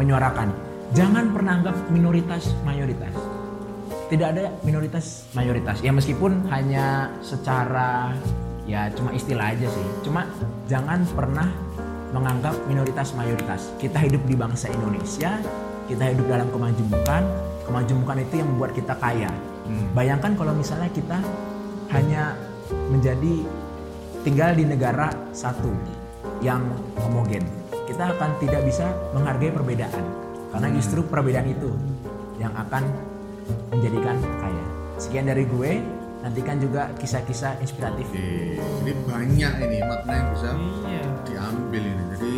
menyuarakan. 0.00 0.48
Jangan 0.96 1.32
pernah 1.36 1.60
anggap 1.60 1.76
minoritas 1.92 2.56
mayoritas. 2.64 3.12
Tidak 4.08 4.26
ada 4.26 4.54
minoritas 4.64 5.28
mayoritas. 5.36 5.82
Ya 5.84 5.92
meskipun 5.92 6.46
hanya 6.48 7.12
secara 7.20 8.16
ya 8.64 8.88
cuma 8.96 9.12
istilah 9.12 9.52
aja 9.52 9.68
sih. 9.68 9.86
Cuma 10.06 10.24
jangan 10.66 11.04
pernah 11.12 11.48
menganggap 12.16 12.56
minoritas 12.64 13.12
mayoritas. 13.12 13.76
Kita 13.76 14.00
hidup 14.00 14.24
di 14.24 14.34
bangsa 14.38 14.72
Indonesia 14.72 15.36
kita 15.86 16.02
hidup 16.16 16.26
dalam 16.26 16.48
kemajemukan. 16.50 17.22
Kemajemukan 17.66 18.16
itu 18.22 18.34
yang 18.40 18.48
membuat 18.54 18.72
kita 18.74 18.94
kaya. 18.96 19.30
Hmm. 19.66 19.90
bayangkan 19.98 20.38
kalau 20.38 20.54
misalnya 20.54 20.86
kita 20.94 21.18
hanya 21.90 22.38
menjadi 22.86 23.42
tinggal 24.22 24.54
di 24.54 24.62
negara 24.62 25.10
satu 25.34 25.74
yang 26.38 26.62
homogen 27.02 27.42
kita 27.86 28.04
akan 28.18 28.30
tidak 28.42 28.62
bisa 28.66 28.86
menghargai 29.14 29.54
perbedaan 29.54 30.04
karena 30.50 30.68
justru 30.74 31.00
perbedaan 31.06 31.46
itu 31.46 31.70
yang 32.36 32.52
akan 32.52 32.82
menjadikan 33.70 34.16
kaya. 34.42 34.64
Sekian 34.96 35.28
dari 35.28 35.44
gue, 35.46 35.80
nantikan 36.24 36.58
juga 36.58 36.90
kisah-kisah 36.98 37.60
inspiratif. 37.62 38.08
Oke, 38.10 38.58
jadi 38.82 38.92
banyak 39.06 39.52
ini 39.62 39.78
makna 39.84 40.12
yang 40.12 40.28
bisa 40.34 40.50
iya 40.88 41.04
diambil 41.28 41.82
ini. 41.84 42.02
Jadi 42.16 42.32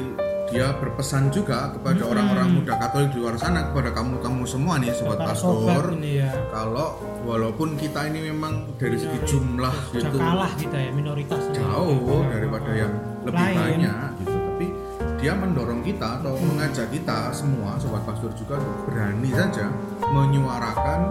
dia 0.49 0.67
berpesan 0.81 1.29
juga 1.29 1.77
kepada 1.77 2.09
orang-orang 2.09 2.49
muda 2.57 2.81
Katolik 2.81 3.13
di 3.13 3.21
luar 3.21 3.37
sana 3.37 3.69
kepada 3.69 3.93
kamu-kamu 3.93 4.49
semua 4.49 4.81
nih 4.81 4.97
sobat 4.97 5.21
Para 5.21 5.37
pastor 5.37 5.61
sobat 5.61 5.93
ini 6.01 6.25
ya 6.25 6.33
kalau 6.49 6.97
walaupun 7.29 7.77
kita 7.77 8.09
ini 8.09 8.33
memang 8.33 8.65
dari 8.81 8.97
segi 8.97 9.13
Minoritas. 9.13 9.29
jumlah 9.29 9.75
sudah 9.93 10.09
gitu 10.09 10.17
kalah 10.17 10.53
kita 10.57 10.77
ya 10.81 10.91
minoritas 10.97 11.43
ini. 11.53 11.57
jauh 11.61 12.21
daripada 12.33 12.71
yang 12.73 12.93
lebih 13.29 13.45
Lain. 13.45 13.57
banyak 13.61 14.09
gitu 14.25 14.38
dia 15.29 15.37
mendorong 15.37 15.85
kita 15.85 16.25
atau 16.25 16.41
mengajak 16.41 16.89
kita 16.89 17.29
semua 17.37 17.77
sobat 17.77 18.01
pastor 18.01 18.33
juga 18.33 18.57
untuk 18.57 18.89
berani 18.89 19.29
saja 19.29 19.69
menyuarakan 20.09 21.05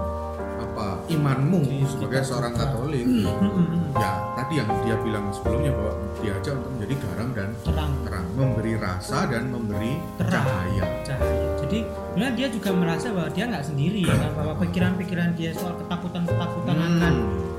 apa 0.58 1.06
imanmu 1.06 1.62
sebagai 1.86 2.26
seorang 2.26 2.50
Katolik 2.50 3.06
Mm, 3.06 3.30
mm, 3.30 3.46
mm. 3.46 3.94
ya 3.94 4.10
tadi 4.34 4.58
yang 4.58 4.74
dia 4.82 4.98
bilang 5.06 5.30
sebelumnya 5.30 5.70
bahwa 5.70 5.94
diajak 6.18 6.58
untuk 6.58 6.72
menjadi 6.74 6.96
garam 6.98 7.30
dan 7.38 7.50
terang 7.62 7.94
terang 8.02 8.26
memberi 8.34 8.74
rasa 8.82 9.30
dan 9.30 9.54
memberi 9.54 10.02
Terang. 10.18 10.46
cahaya 10.50 10.86
cahaya. 11.06 11.46
Jadi 11.62 11.80
sebenarnya 11.86 12.34
dia 12.34 12.48
juga 12.50 12.70
merasa 12.74 13.08
bahwa 13.14 13.30
dia 13.30 13.46
nggak 13.46 13.66
sendiri 13.70 14.02
ya 14.10 14.30
bahwa 14.34 14.54
pikiran-pikiran 14.58 15.30
dia 15.38 15.54
soal 15.54 15.78
ketakutan-ketakutan 15.78 16.74
Hmm. 16.74 16.90
akan 16.90 17.14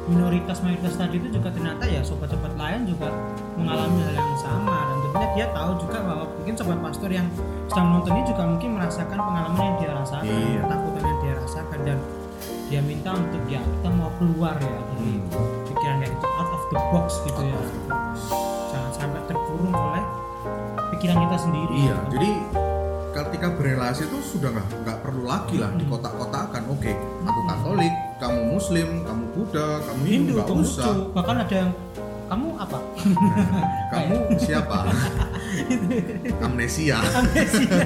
minoritas 0.08 0.58
mayoritas 0.60 0.96
tadi 0.96 1.16
itu 1.16 1.28
juga 1.30 1.52
ternyata 1.52 1.84
ya 1.84 2.00
sobat-sobat 2.00 2.56
lain 2.56 2.88
juga 2.88 3.12
mengalami 3.54 4.00
hal 4.02 4.14
yang 4.16 4.32
sama 4.34 4.76
dan 4.88 4.96
tentunya 5.04 5.28
dia 5.36 5.46
tahu 5.52 5.70
juga 5.78 5.98
bahwa 6.00 6.24
mungkin 6.32 6.54
sobat 6.56 6.78
pastor 6.80 7.10
yang 7.12 7.26
sedang 7.68 7.86
menonton 7.92 8.12
ini 8.16 8.24
juga 8.24 8.42
mungkin 8.42 8.70
merasakan 8.74 9.18
pengalaman 9.18 9.60
yang 9.60 9.76
dia 9.76 9.90
rasakan, 9.92 10.24
Iya. 10.24 10.60
ketakutan 10.64 11.02
yang 11.04 11.18
dia 11.20 11.32
rasakan 11.36 11.78
dan 11.84 11.98
dia 12.68 12.80
minta 12.80 13.10
untuk 13.12 13.42
ya 13.46 13.60
kita 13.60 13.88
mau 13.92 14.10
keluar 14.16 14.56
ya 14.56 14.76
dari 14.88 15.10
Hmm. 15.20 15.64
pikiran 15.64 15.98
yang 16.00 16.12
itu 16.12 16.26
out 16.26 16.50
of 16.50 16.62
the 16.66 16.78
box 16.90 17.06
gitu 17.22 17.40
ya. 17.44 17.60
Jangan 18.68 18.92
sampai 18.92 19.20
terkurung 19.24 19.72
oleh 19.72 20.04
pikiran 20.92 21.16
kita 21.28 21.36
sendiri. 21.38 21.74
Iya, 21.84 21.96
jadi 22.08 22.30
ketika 23.10 23.48
berelasi 23.52 24.06
itu 24.06 24.18
sudah 24.22 24.48
nggak 24.50 24.66
nggak 24.84 24.98
perlu 25.00 25.22
lagi 25.24 25.56
lah 25.58 25.68
Hmm. 25.68 25.80
dikotak-kotakan. 25.80 26.62
Oke, 26.68 26.92
aku 27.24 27.40
Katolik, 27.44 27.92
kamu 28.18 28.40
Muslim, 28.50 28.88
kamu 29.06 29.24
Buddha, 29.32 29.68
kamu 29.82 30.02
Hindu, 30.02 30.10
Hindu, 30.10 30.32
nggak 30.34 30.46
kamu 30.50 30.62
usah. 30.62 30.86
lucu. 30.90 31.02
bahkan 31.14 31.36
ada 31.38 31.54
yang 31.54 31.70
kamu 32.28 32.48
apa? 32.60 32.78
Kamu 33.96 34.16
siapa? 34.36 34.78
Amnesia. 36.44 37.00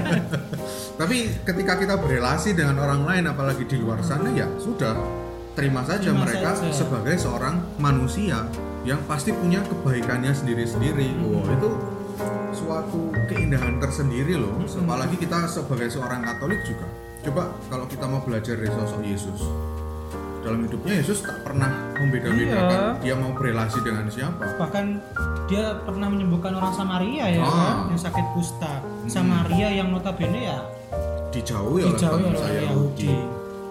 Tapi 1.01 1.17
ketika 1.47 1.79
kita 1.79 1.95
berelasi 1.95 2.51
dengan 2.51 2.83
orang 2.83 3.07
lain, 3.07 3.25
apalagi 3.31 3.63
di 3.71 3.79
luar 3.79 4.03
sana, 4.03 4.35
ya 4.35 4.51
sudah 4.59 4.99
terima 5.55 5.87
saja 5.87 6.11
Terima 6.11 6.27
mereka 6.27 6.59
saja. 6.59 6.75
sebagai 6.75 7.15
seorang 7.23 7.63
manusia 7.79 8.43
yang 8.83 8.99
pasti 9.07 9.31
punya 9.31 9.63
kebaikannya 9.63 10.35
sendiri-sendiri. 10.35 11.07
Wow, 11.23 11.47
itu 11.47 11.71
suatu 12.51 13.15
keindahan 13.31 13.79
tersendiri 13.79 14.43
loh. 14.43 14.59
Apalagi 14.59 15.23
kita 15.23 15.47
sebagai 15.47 15.87
seorang 15.87 16.27
Katolik 16.27 16.67
juga. 16.67 16.91
Coba 17.23 17.55
kalau 17.71 17.87
kita 17.87 18.11
mau 18.11 18.19
belajar 18.27 18.59
dari 18.59 18.75
sosok 18.75 19.07
Yesus. 19.07 19.39
Dalam 20.43 20.61
hidupnya 20.61 20.95
Yesus 20.99 21.23
tak 21.23 21.39
pernah 21.43 21.71
membeda-bedakan 21.95 22.99
Iya. 22.99 22.99
dia 23.01 23.15
mau 23.15 23.31
berelasi 23.31 23.79
dengan 23.81 24.05
siapa. 24.09 24.43
Bahkan 24.59 24.85
dia 25.47 25.79
pernah 25.79 26.09
menyembuhkan 26.09 26.53
orang 26.53 26.73
Samaria 26.73 27.27
ya 27.31 27.39
Ah. 27.39 27.47
Hmm. 27.47 27.55
kan, 27.55 27.77
yang 27.89 28.01
sakit 28.01 28.27
kusta. 28.35 28.73
Samaria 29.07 29.69
yang 29.73 29.89
notabene 29.89 30.41
ya 30.45 30.59
Dijauhi 31.31 31.81
oleh 31.83 31.97
bangsa 31.97 32.45
Yahudi. 32.45 33.09
Yahudi. 33.09 33.15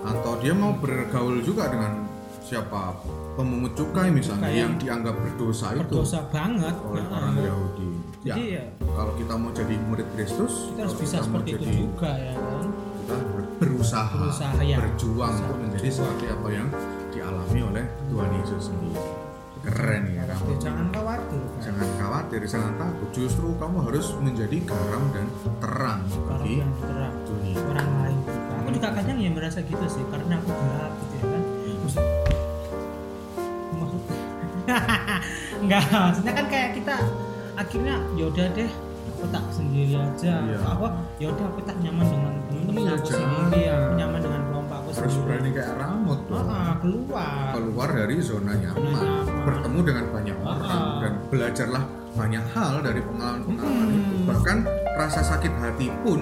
Atau 0.01 0.33
dia 0.39 0.49
mau 0.51 0.73
bergaul 0.73 1.43
juga 1.43 1.67
dengan 1.67 2.07
siapa 2.41 2.97
pemungut 3.33 3.71
cukai 3.73 4.09
misalnya 4.09 4.49
Cukai. 4.49 4.57
yang 4.57 4.73
dianggap 4.75 5.13
berdosa, 5.13 5.77
Berdosa 5.77 6.19
banget. 6.27 6.73
itu 6.73 6.83
oleh 6.89 7.03
Nah, 7.03 7.15
orang 7.15 7.35
Yahudi. 7.37 7.89
Ya, 8.21 8.33
Jadi 8.33 8.43
ya 8.51 8.63
kalau 8.87 9.13
kita 9.13 9.33
mau 9.33 9.49
jadi 9.49 9.75
murid 9.81 10.05
Kristus, 10.13 10.69
kita 10.69 10.79
harus 10.83 10.93
bisa 10.95 11.17
seperti 11.19 11.49
itu 11.51 11.63
jadi- 11.63 11.77
juga 11.79 12.09
ya 12.13 12.33
berusaha, 13.61 14.17
Berusaha, 14.17 14.57
ya. 14.59 14.81
berjuang 14.81 15.13
Berusaha. 15.29 15.45
untuk 15.45 15.57
menjadi 15.61 15.89
seperti 15.93 16.25
apa 16.27 16.47
yang 16.49 16.67
dialami 17.09 17.59
oleh 17.61 17.85
Tuhan 18.09 18.29
Yesus 18.35 18.61
sendiri. 18.67 19.05
Keren 19.61 20.03
ya 20.09 20.25
kamu. 20.25 20.57
Jangan 20.57 20.87
khawatir. 20.89 21.37
kan. 21.37 21.61
Jangan 21.61 21.89
khawatir, 21.95 22.41
jangan 22.43 22.73
takut. 22.75 23.09
Justru 23.13 23.47
kamu 23.55 23.77
harus 23.85 24.07
menjadi 24.17 24.57
garam 24.65 25.03
dan 25.13 25.25
terang 25.61 26.01
bagi 26.25 26.53
yang 26.57 26.71
terang 26.81 27.13
dunia. 27.21 27.61
orang 27.61 27.89
lain. 28.01 28.17
Aku 28.57 28.69
juga 28.73 28.89
kadang 28.91 29.17
ya 29.17 29.29
merasa 29.29 29.61
gitu 29.61 29.85
sih 29.85 30.01
karena 30.09 30.33
aku 30.35 30.49
gelap 30.49 30.93
gitu 30.97 31.13
ya 31.13 31.25
kan. 31.27 31.41
Maksud, 31.77 32.05
maksud 33.71 34.01
enggak 35.61 35.83
maksudnya 35.85 36.33
kan 36.33 36.45
kayak 36.47 36.69
kita 36.73 36.95
akhirnya 37.53 37.95
yaudah 38.15 38.47
deh 38.49 38.71
aku 39.11 39.25
tak 39.29 39.45
sendiri 39.51 39.93
aja 39.93 40.33
Iya. 40.41 40.57
apa 40.63 40.87
yaudah 41.19 41.45
aku 41.45 41.61
tak 41.61 41.77
nyaman 41.77 42.05
dengan 42.07 42.33
temen-temen 42.71 42.87
Iya, 42.87 42.95
aku 42.95 43.05
jangan. 43.05 43.29
sendiri 43.41 43.61
aku 43.67 43.91
nyaman 43.93 44.19
dengan 44.21 44.41
kelompok 44.43 44.75
aku 44.77 44.89
Harus 44.91 44.97
sendiri 45.11 45.23
berani 45.27 45.49
kayak 45.51 45.71
ramut 45.77 46.19
tuh. 46.23 46.35
Ah, 46.41 46.73
keluar 46.77 47.45
keluar 47.51 47.89
dari 47.91 48.15
zona 48.19 48.53
nyaman, 48.53 48.91
nyaman. 48.95 49.43
bertemu 49.43 49.79
dengan 49.81 50.05
banyak 50.09 50.37
orang 50.37 50.63
Ah. 50.63 50.99
dan 50.99 51.13
belajarlah 51.27 51.83
banyak 52.11 52.45
hal 52.49 52.73
dari 52.81 53.01
pengalaman-pengalaman 53.01 53.87
Hmm. 53.87 53.95
itu. 53.97 54.15
Bahkan 54.25 54.57
rasa 54.93 55.21
sakit 55.25 55.53
hati 55.53 55.87
pun, 56.01 56.19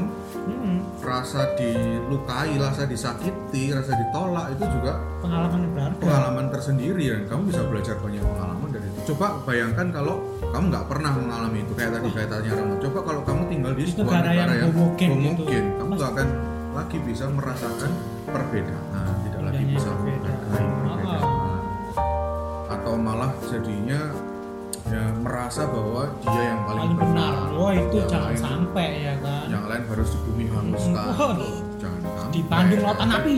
rasa 1.00 1.56
dilukai, 1.56 2.60
rasa 2.60 2.84
disakiti, 2.86 3.72
rasa 3.72 3.96
ditolak 3.96 4.54
itu 4.54 4.66
juga 4.80 5.00
pengalaman 5.24 5.60
yang 5.66 5.74
berharga 5.76 6.00
pengalaman 6.00 6.46
tersendiri 6.52 7.04
dan 7.12 7.22
kamu 7.28 7.42
bisa 7.52 7.62
belajar 7.66 7.96
banyak 8.00 8.24
pengalaman 8.24 8.70
dari 8.70 8.88
itu. 8.88 9.00
Coba 9.14 9.28
bayangkan 9.48 9.88
kalau 9.90 10.16
kamu 10.50 10.66
nggak 10.70 10.86
pernah 10.92 11.12
mengalami 11.16 11.60
itu 11.64 11.74
kayak 11.76 11.92
tadi 11.98 12.10
kaitannya 12.14 12.52
Rama. 12.54 12.76
Coba 12.84 13.00
kalau 13.04 13.22
kamu 13.26 13.42
tinggal 13.50 13.72
di 13.76 13.84
sebuah 13.88 14.04
negara 14.06 14.30
negara 14.30 14.52
yang 14.54 14.62
yang 14.62 14.72
homogen 14.76 15.10
gitu. 15.10 15.16
homogen, 15.18 15.66
kamu 15.80 15.92
nggak 15.96 16.12
akan 16.14 16.28
lagi 16.70 16.98
bisa 17.02 17.26
merasakan 17.28 17.92
perbedaan, 18.30 19.14
tidak 19.26 19.42
lagi 19.42 19.64
bisa 19.66 19.90
menghargai 19.90 20.38
perbedaan, 20.38 21.62
atau 22.70 22.94
malah 22.96 23.32
jadinya 23.50 24.00
ya 24.90 25.04
merasa 25.16 25.62
bahwa 25.66 26.04
dia 26.20 26.42
yang 26.44 26.62
paling, 26.64 26.82
paling 26.82 26.98
benar 26.98 27.34
wah 27.52 27.72
itu 27.72 27.96
Yang 27.96 28.10
jangan 28.10 28.26
lain- 28.28 28.42
sampai 28.42 28.88
ya 29.00 29.14
kan 29.20 29.46
yang 29.48 29.64
lain 29.64 29.84
harus 29.86 30.10
di 30.10 30.20
bumi 30.24 30.46
hanguskan. 30.48 31.06
Wah, 31.10 31.34
jangan 31.78 32.02
sampai. 32.04 32.32
di 32.32 32.42
Bandung 32.44 32.82
lautan 32.82 33.10
api 33.12 33.36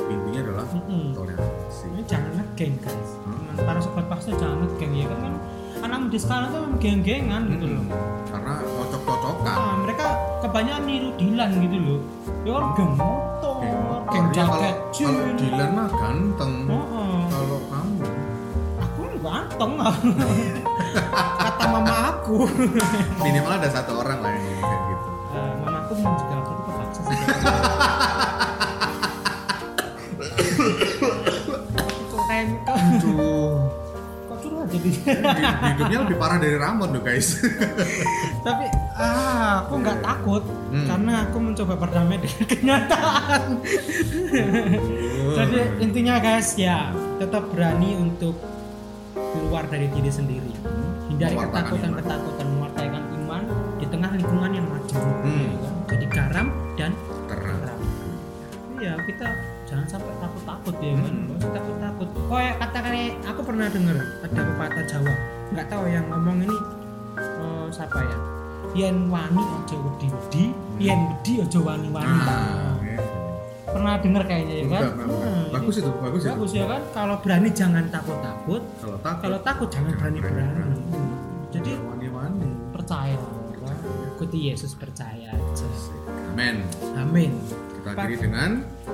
Intinya 0.00 0.40
adalah 0.40 0.66
Mm-mm. 0.70 1.04
toleransi. 1.12 1.84
ini 1.90 2.02
jangan 2.04 2.30
ngegeng 2.34 2.74
guys 2.78 3.10
Hmm. 3.20 3.56
para 3.58 3.78
sobat 3.78 4.06
pastor 4.06 4.32
jangan 4.34 4.62
ngegeng 4.62 4.92
ya 4.94 5.06
kan 5.06 5.18
kan 5.20 5.34
anak 5.80 5.98
muda 6.00 6.18
sekarang 6.18 6.48
tuh 6.48 6.62
geng-gengan 6.78 7.42
gitu 7.48 7.66
loh 7.68 7.82
Mm-mm. 7.82 8.26
Karena 8.28 8.52
cocok-cocokan. 8.60 9.56
nah, 9.56 9.76
mereka 9.78 10.06
kebanyakan 10.40 10.82
niru 10.84 11.08
Dilan 11.16 11.50
gitu 11.58 11.78
loh 11.78 12.00
ya 12.40 12.52
kan 12.52 12.64
geng 12.74 12.92
motor 12.94 13.56
Geng 14.08 14.28
Ya, 14.30 14.40
kalau, 14.40 14.56
jaket 14.56 14.74
kalau 14.96 15.32
Dilan 15.36 15.70
mah 15.70 15.88
ganteng. 15.90 16.52
Oh, 16.64 16.80
oh. 16.80 17.20
Kalau 17.28 17.58
kamu 17.62 18.08
ganteng 19.18 19.72
kata 21.38 21.64
mama 21.66 21.94
aku. 22.12 22.36
Minimal 23.20 23.50
ada 23.54 23.68
satu 23.68 23.98
orang 23.98 24.18
lah 24.20 24.30
yang 24.30 24.44
kayak 24.58 24.82
gitu. 24.86 25.08
Eh, 25.30 25.52
mama 25.58 25.78
aku 25.82 25.92
juga 25.96 26.34
aku 26.36 26.50
tuh 26.50 26.64
kepaksa 26.64 27.00
sih 27.02 27.18
kok 32.08 32.22
kayak 32.26 32.46
kok 32.64 34.38
jadi? 34.68 34.90
Hi- 34.92 35.64
hidupnya 35.72 35.98
lebih 36.04 36.16
parah 36.16 36.38
dari 36.38 36.56
Ramon 36.56 36.88
tuh 36.90 37.00
guys. 37.00 37.40
tapi 38.40 38.64
ah 38.94 39.64
aku 39.64 39.72
nggak 39.78 39.98
takut. 40.00 40.42
Hmm. 40.68 40.84
karena 40.84 41.12
aku 41.24 41.36
mencoba 41.40 41.74
berdamai 41.76 42.16
dengan 42.20 42.44
kenyataan. 42.52 43.42
Jadi 45.32 45.58
intinya 45.80 46.14
guys 46.20 46.52
ya 46.54 46.92
tetap 47.16 47.48
berani 47.48 47.96
untuk 47.96 48.36
keluar 49.30 49.64
dari 49.64 49.86
diri 49.88 50.08
sendiri 50.08 50.52
hindari 51.06 51.34
Mewartakan 51.34 51.62
ketakutan 51.64 51.88
iman. 51.88 51.98
ketakutan 51.98 52.46
mewartakan 52.50 53.02
iman 53.16 53.42
di 53.76 53.86
tengah 53.86 54.10
lingkungan 54.12 54.50
yang 54.52 54.66
majemuk 54.66 55.16
Hmm. 55.18 55.48
ya 55.54 55.70
jadi 55.86 56.06
garam 56.08 56.46
dan 56.74 56.92
Terang. 57.26 57.58
iya 58.76 58.92
kita 59.00 59.26
jangan 59.64 59.86
sampai 59.86 60.14
takut 60.16 60.42
takut 60.44 60.74
ya 60.78 60.92
kan 60.94 61.04
Hmm. 61.04 61.26
Nggak 61.28 61.38
usah 61.38 61.50
takut 61.54 61.76
takut 61.78 62.08
oh 62.26 62.38
ya 62.38 62.52
katakan 62.56 62.92
aku 63.22 63.40
pernah 63.42 63.66
dengar 63.68 63.96
ada 64.20 64.40
pepatah 64.44 64.84
Jawa 64.86 65.14
nggak 65.48 65.66
tahu 65.66 65.84
yang 65.86 66.06
ngomong 66.06 66.38
ini 66.42 66.58
eh, 67.18 67.66
siapa 67.68 67.98
ya 67.98 68.18
yen 68.76 69.08
wani 69.08 69.40
aja 69.40 69.76
wedi 69.76 70.06
wedi 70.08 70.44
yen 70.78 71.00
wedi 71.10 71.32
aja 71.40 71.58
wani 71.58 71.88
wani 71.88 72.04
Nah, 72.06 72.28
ya. 72.28 72.67
Pernah 73.78 73.94
dengar 73.96 74.22
kayaknya 74.24 74.54
ya 74.54 74.64
kan 74.64 74.68
Enggak, 74.68 74.90
enggak, 74.90 75.06
enggak. 75.06 75.28
Hmm, 75.28 75.46
Bagus 75.48 75.72
jadi- 75.72 75.80
itu, 75.80 75.90
bagus 75.96 76.20
itu. 76.20 76.30
bagus 76.30 76.50
ya 76.52 76.64
kan 76.66 76.82
kalau 76.90 77.16
berani 77.18 77.48
jangan 77.52 77.84
takut 77.88 78.18
takut 78.20 78.62
Kalau 78.76 78.98
takut, 78.98 79.22
kalau 79.22 79.38
takut 79.40 79.68
jangan 79.68 79.86
Jangan 79.88 80.00
berani 80.02 80.18
berani 80.18 80.42
berani-berani. 80.50 81.06
jadi 81.48 81.70
wani-wani. 81.80 82.48
percaya 82.70 83.14
ya 83.14 83.58
kan? 83.62 83.76
ikuti 84.10 84.38
Yesus 84.44 84.72
percaya 84.74 85.30
aja 85.30 85.68
Amin. 86.28 86.56
amin 86.94 87.32
Kita 87.72 87.90
akhiri 87.94 88.16
dengan 88.20 88.50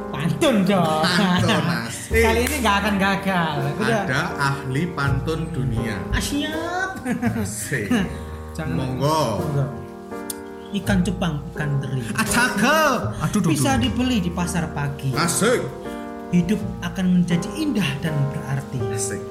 pantun 0.09 0.57
dong 0.63 1.03
Pantun, 1.03 1.65
asik. 1.83 2.21
kali 2.21 2.41
ini 2.43 2.57
nggak 2.61 2.77
akan 2.79 2.95
gagal 2.97 3.57
udah 3.75 3.99
ada 4.05 4.21
ahli 4.39 4.83
pantun 4.89 5.41
dunia. 5.51 5.97
ah, 6.09 6.21
siap 6.21 7.01
Asik. 7.35 7.89
jangan 8.57 8.77
Monggo. 8.77 9.21
Monggo. 9.41 9.65
Ikan 10.75 10.99
cupang, 11.01 11.35
ikan 11.55 11.71
teri. 11.79 12.03
Ah, 12.13 12.27
cakep. 12.27 12.99
Aduh, 13.23 13.41
duh, 13.41 13.51
Bisa 13.51 13.75
duh. 13.75 13.83
dibeli 13.83 14.19
di 14.19 14.29
pasar 14.29 14.67
pagi. 14.71 15.15
Asik. 15.15 15.63
Hidup 16.31 16.59
akan 16.83 17.23
menjadi 17.23 17.49
indah 17.55 17.87
dan 18.03 18.15
berarti 18.29 18.79
Asik. 18.91 19.23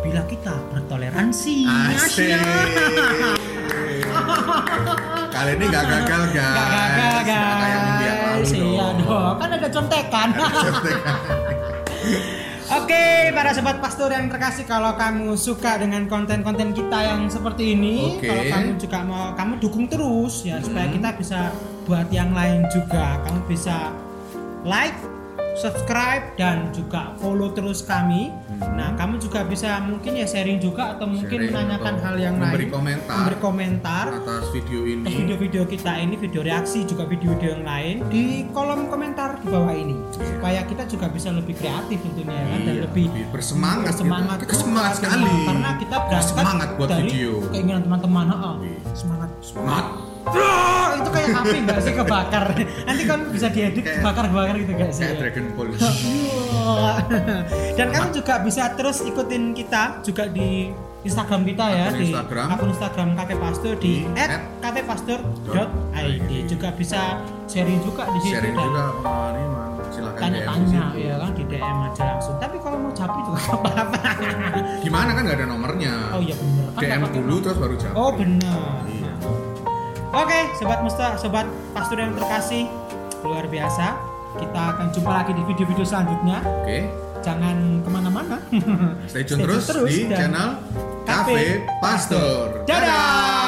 bila 0.00 0.22
kita 0.24 0.54
bertoleransi. 0.70 1.66
Asik. 1.66 2.30
Kali 5.34 5.50
ini 5.58 5.64
nggak 5.66 5.84
gagal 5.84 6.22
guys. 6.30 6.54
Gak 6.54 6.68
gagal 6.70 7.22
Nggak 7.24 7.54
kayak 7.58 7.78
minggu 7.80 8.04
yang 8.04 8.18
lalu 8.22 8.38
guys. 8.38 8.52
Iya 8.54 8.86
dong. 8.94 9.34
Kan 9.34 9.50
ada 9.50 9.68
contekan. 9.68 10.28
Oke, 12.74 13.30
para 13.30 13.54
sobat 13.54 13.78
pastor 13.78 14.10
yang 14.10 14.26
terkasih, 14.26 14.66
kalau 14.66 14.98
kamu 14.98 15.38
suka 15.38 15.78
dengan 15.78 16.10
konten-konten 16.10 16.74
kita 16.74 17.06
yang 17.06 17.30
seperti 17.30 17.78
ini, 17.78 18.18
Oke. 18.18 18.26
kalau 18.26 18.44
kamu 18.50 18.68
juga 18.82 18.98
mau, 19.06 19.30
kamu 19.38 19.52
dukung 19.62 19.86
terus 19.86 20.42
ya 20.42 20.58
supaya 20.58 20.90
kita 20.90 21.14
bisa 21.14 21.54
buat 21.86 22.10
yang 22.10 22.34
lain 22.34 22.66
juga. 22.74 23.22
Kamu 23.22 23.46
bisa 23.46 23.94
like, 24.66 24.98
subscribe 25.54 26.34
dan 26.34 26.74
juga 26.74 27.14
follow 27.22 27.54
terus 27.54 27.86
kami. 27.86 28.34
Nah, 28.58 28.93
juga 29.24 29.40
bisa 29.42 29.80
mungkin 29.80 30.12
ya 30.14 30.26
sharing 30.28 30.60
juga 30.60 30.94
atau 30.94 31.08
mungkin 31.08 31.32
Sharing 31.32 31.48
menanyakan 31.50 31.94
atau 31.96 32.04
hal 32.04 32.16
yang 32.20 32.34
memberi 32.36 32.66
lain, 32.68 32.74
komentar. 32.76 33.16
memberi 33.16 33.38
komentar 33.40 34.06
Atas 34.20 34.44
video 34.52 34.80
ini. 34.84 35.00
atas 35.02 35.14
video-video 35.16 35.62
kita 35.64 35.92
ini, 35.96 36.14
video 36.20 36.40
reaksi 36.44 36.84
juga 36.84 37.08
video-video 37.08 37.50
yang 37.56 37.64
lain 37.64 37.94
di 38.12 38.24
kolom 38.52 38.86
komentar 38.92 39.40
di 39.40 39.46
bawah 39.48 39.72
ini 39.72 39.96
supaya 40.12 40.60
kita 40.62 40.84
juga 40.84 41.08
bisa 41.08 41.32
lebih 41.32 41.56
kreatif 41.56 41.98
tentunya 42.04 42.36
ya 42.36 42.46
kan 42.52 42.60
dan 42.60 42.74
Iya, 42.74 42.82
lebih 42.84 43.04
lebih 43.08 43.24
bersemangat 43.32 43.86
bersemangat 43.90 44.38
gitu. 44.38 44.44
Kita 44.44 44.54
semangat 44.60 44.92
sekali. 44.98 45.32
karena 45.46 45.70
kita 45.80 45.96
berangkat 46.04 46.28
Semangat 46.28 46.68
buat 46.76 46.88
dari 46.90 47.02
video. 47.08 47.32
keinginan 47.48 47.82
teman-teman 47.82 48.26
oh, 48.28 48.54
Iya. 48.60 48.78
semangat 48.92 49.30
Semangat. 49.40 50.13
Itu 50.94 51.10
kayak 51.10 51.30
api 51.42 51.56
nggak 51.68 51.78
sih? 51.82 51.92
Kebakar. 51.92 52.44
Nanti 52.86 53.02
kan 53.04 53.18
bisa 53.28 53.46
diedit 53.52 53.84
bakar-bakar 54.00 54.54
gitu 54.56 54.72
gak 54.72 54.90
sih? 54.94 55.04
Kayak 55.04 55.16
Dragon 55.20 55.46
Ball. 55.52 55.68
dan 57.78 57.86
kamu 57.92 58.08
juga 58.16 58.34
bisa 58.40 58.72
terus 58.72 59.04
ikutin 59.04 59.52
kita 59.52 60.00
juga 60.00 60.24
di 60.32 60.72
Instagram 61.04 61.44
kita 61.44 61.64
ya 61.68 61.84
Akun 61.92 62.00
di 62.00 62.04
Instagram. 62.08 62.46
akun 62.48 62.68
Instagram 62.72 63.08
Cafe 63.12 63.34
Pastor 63.36 63.72
di 63.76 64.08
Di 64.08 64.24
@cafepastor.id 64.64 66.30
juga 66.48 66.68
bisa 66.72 67.20
sharing 67.44 67.80
juga 67.84 68.08
di 68.08 68.18
situ 68.24 68.32
Sharing 68.32 68.54
dan 68.56 68.64
juga 68.64 68.84
man. 69.04 69.34
Silakan 69.92 70.16
tanya-tanya 70.16 70.84
ya 70.96 71.14
kan 71.20 71.30
di 71.36 71.44
DM 71.46 71.78
aja 71.86 72.02
langsung. 72.16 72.36
Tapi 72.40 72.56
kalau 72.58 72.76
mau 72.80 72.90
japri 72.96 73.20
juga 73.22 73.38
nggak 73.38 73.60
apa-apa. 73.60 73.98
Gimana 74.80 75.10
kan 75.12 75.22
nggak 75.28 75.38
ada 75.38 75.46
nomornya. 75.46 75.92
oh 76.16 76.20
iya 76.24 76.34
bener. 76.34 76.64
Kan 76.72 76.80
DM 76.80 76.98
nggak 77.04 77.14
dulu 77.20 77.34
terus 77.44 77.58
baru 77.60 77.74
jawab. 77.76 77.94
oh 77.94 78.10
bener 78.16 78.58
Oke, 80.14 80.46
sobat 80.54 80.78
Musta, 80.86 81.18
sobat 81.18 81.42
Pastor 81.74 81.98
yang 81.98 82.14
terkasih, 82.14 82.70
luar 83.26 83.50
biasa. 83.50 83.98
Kita 84.38 84.62
akan 84.70 84.94
jumpa 84.94 85.10
lagi 85.10 85.34
di 85.34 85.42
video-video 85.42 85.82
selanjutnya. 85.82 86.38
Oke. 86.62 86.86
Jangan 87.18 87.82
ke 87.82 87.90
mana-mana. 87.90 88.38
Stay 89.10 89.26
tune 89.26 89.42
terus, 89.42 89.66
di 89.66 90.06
dan 90.06 90.30
channel 90.30 90.50
Cafe 91.02 91.66
Pastor. 91.82 92.62
Dadah! 92.62 93.43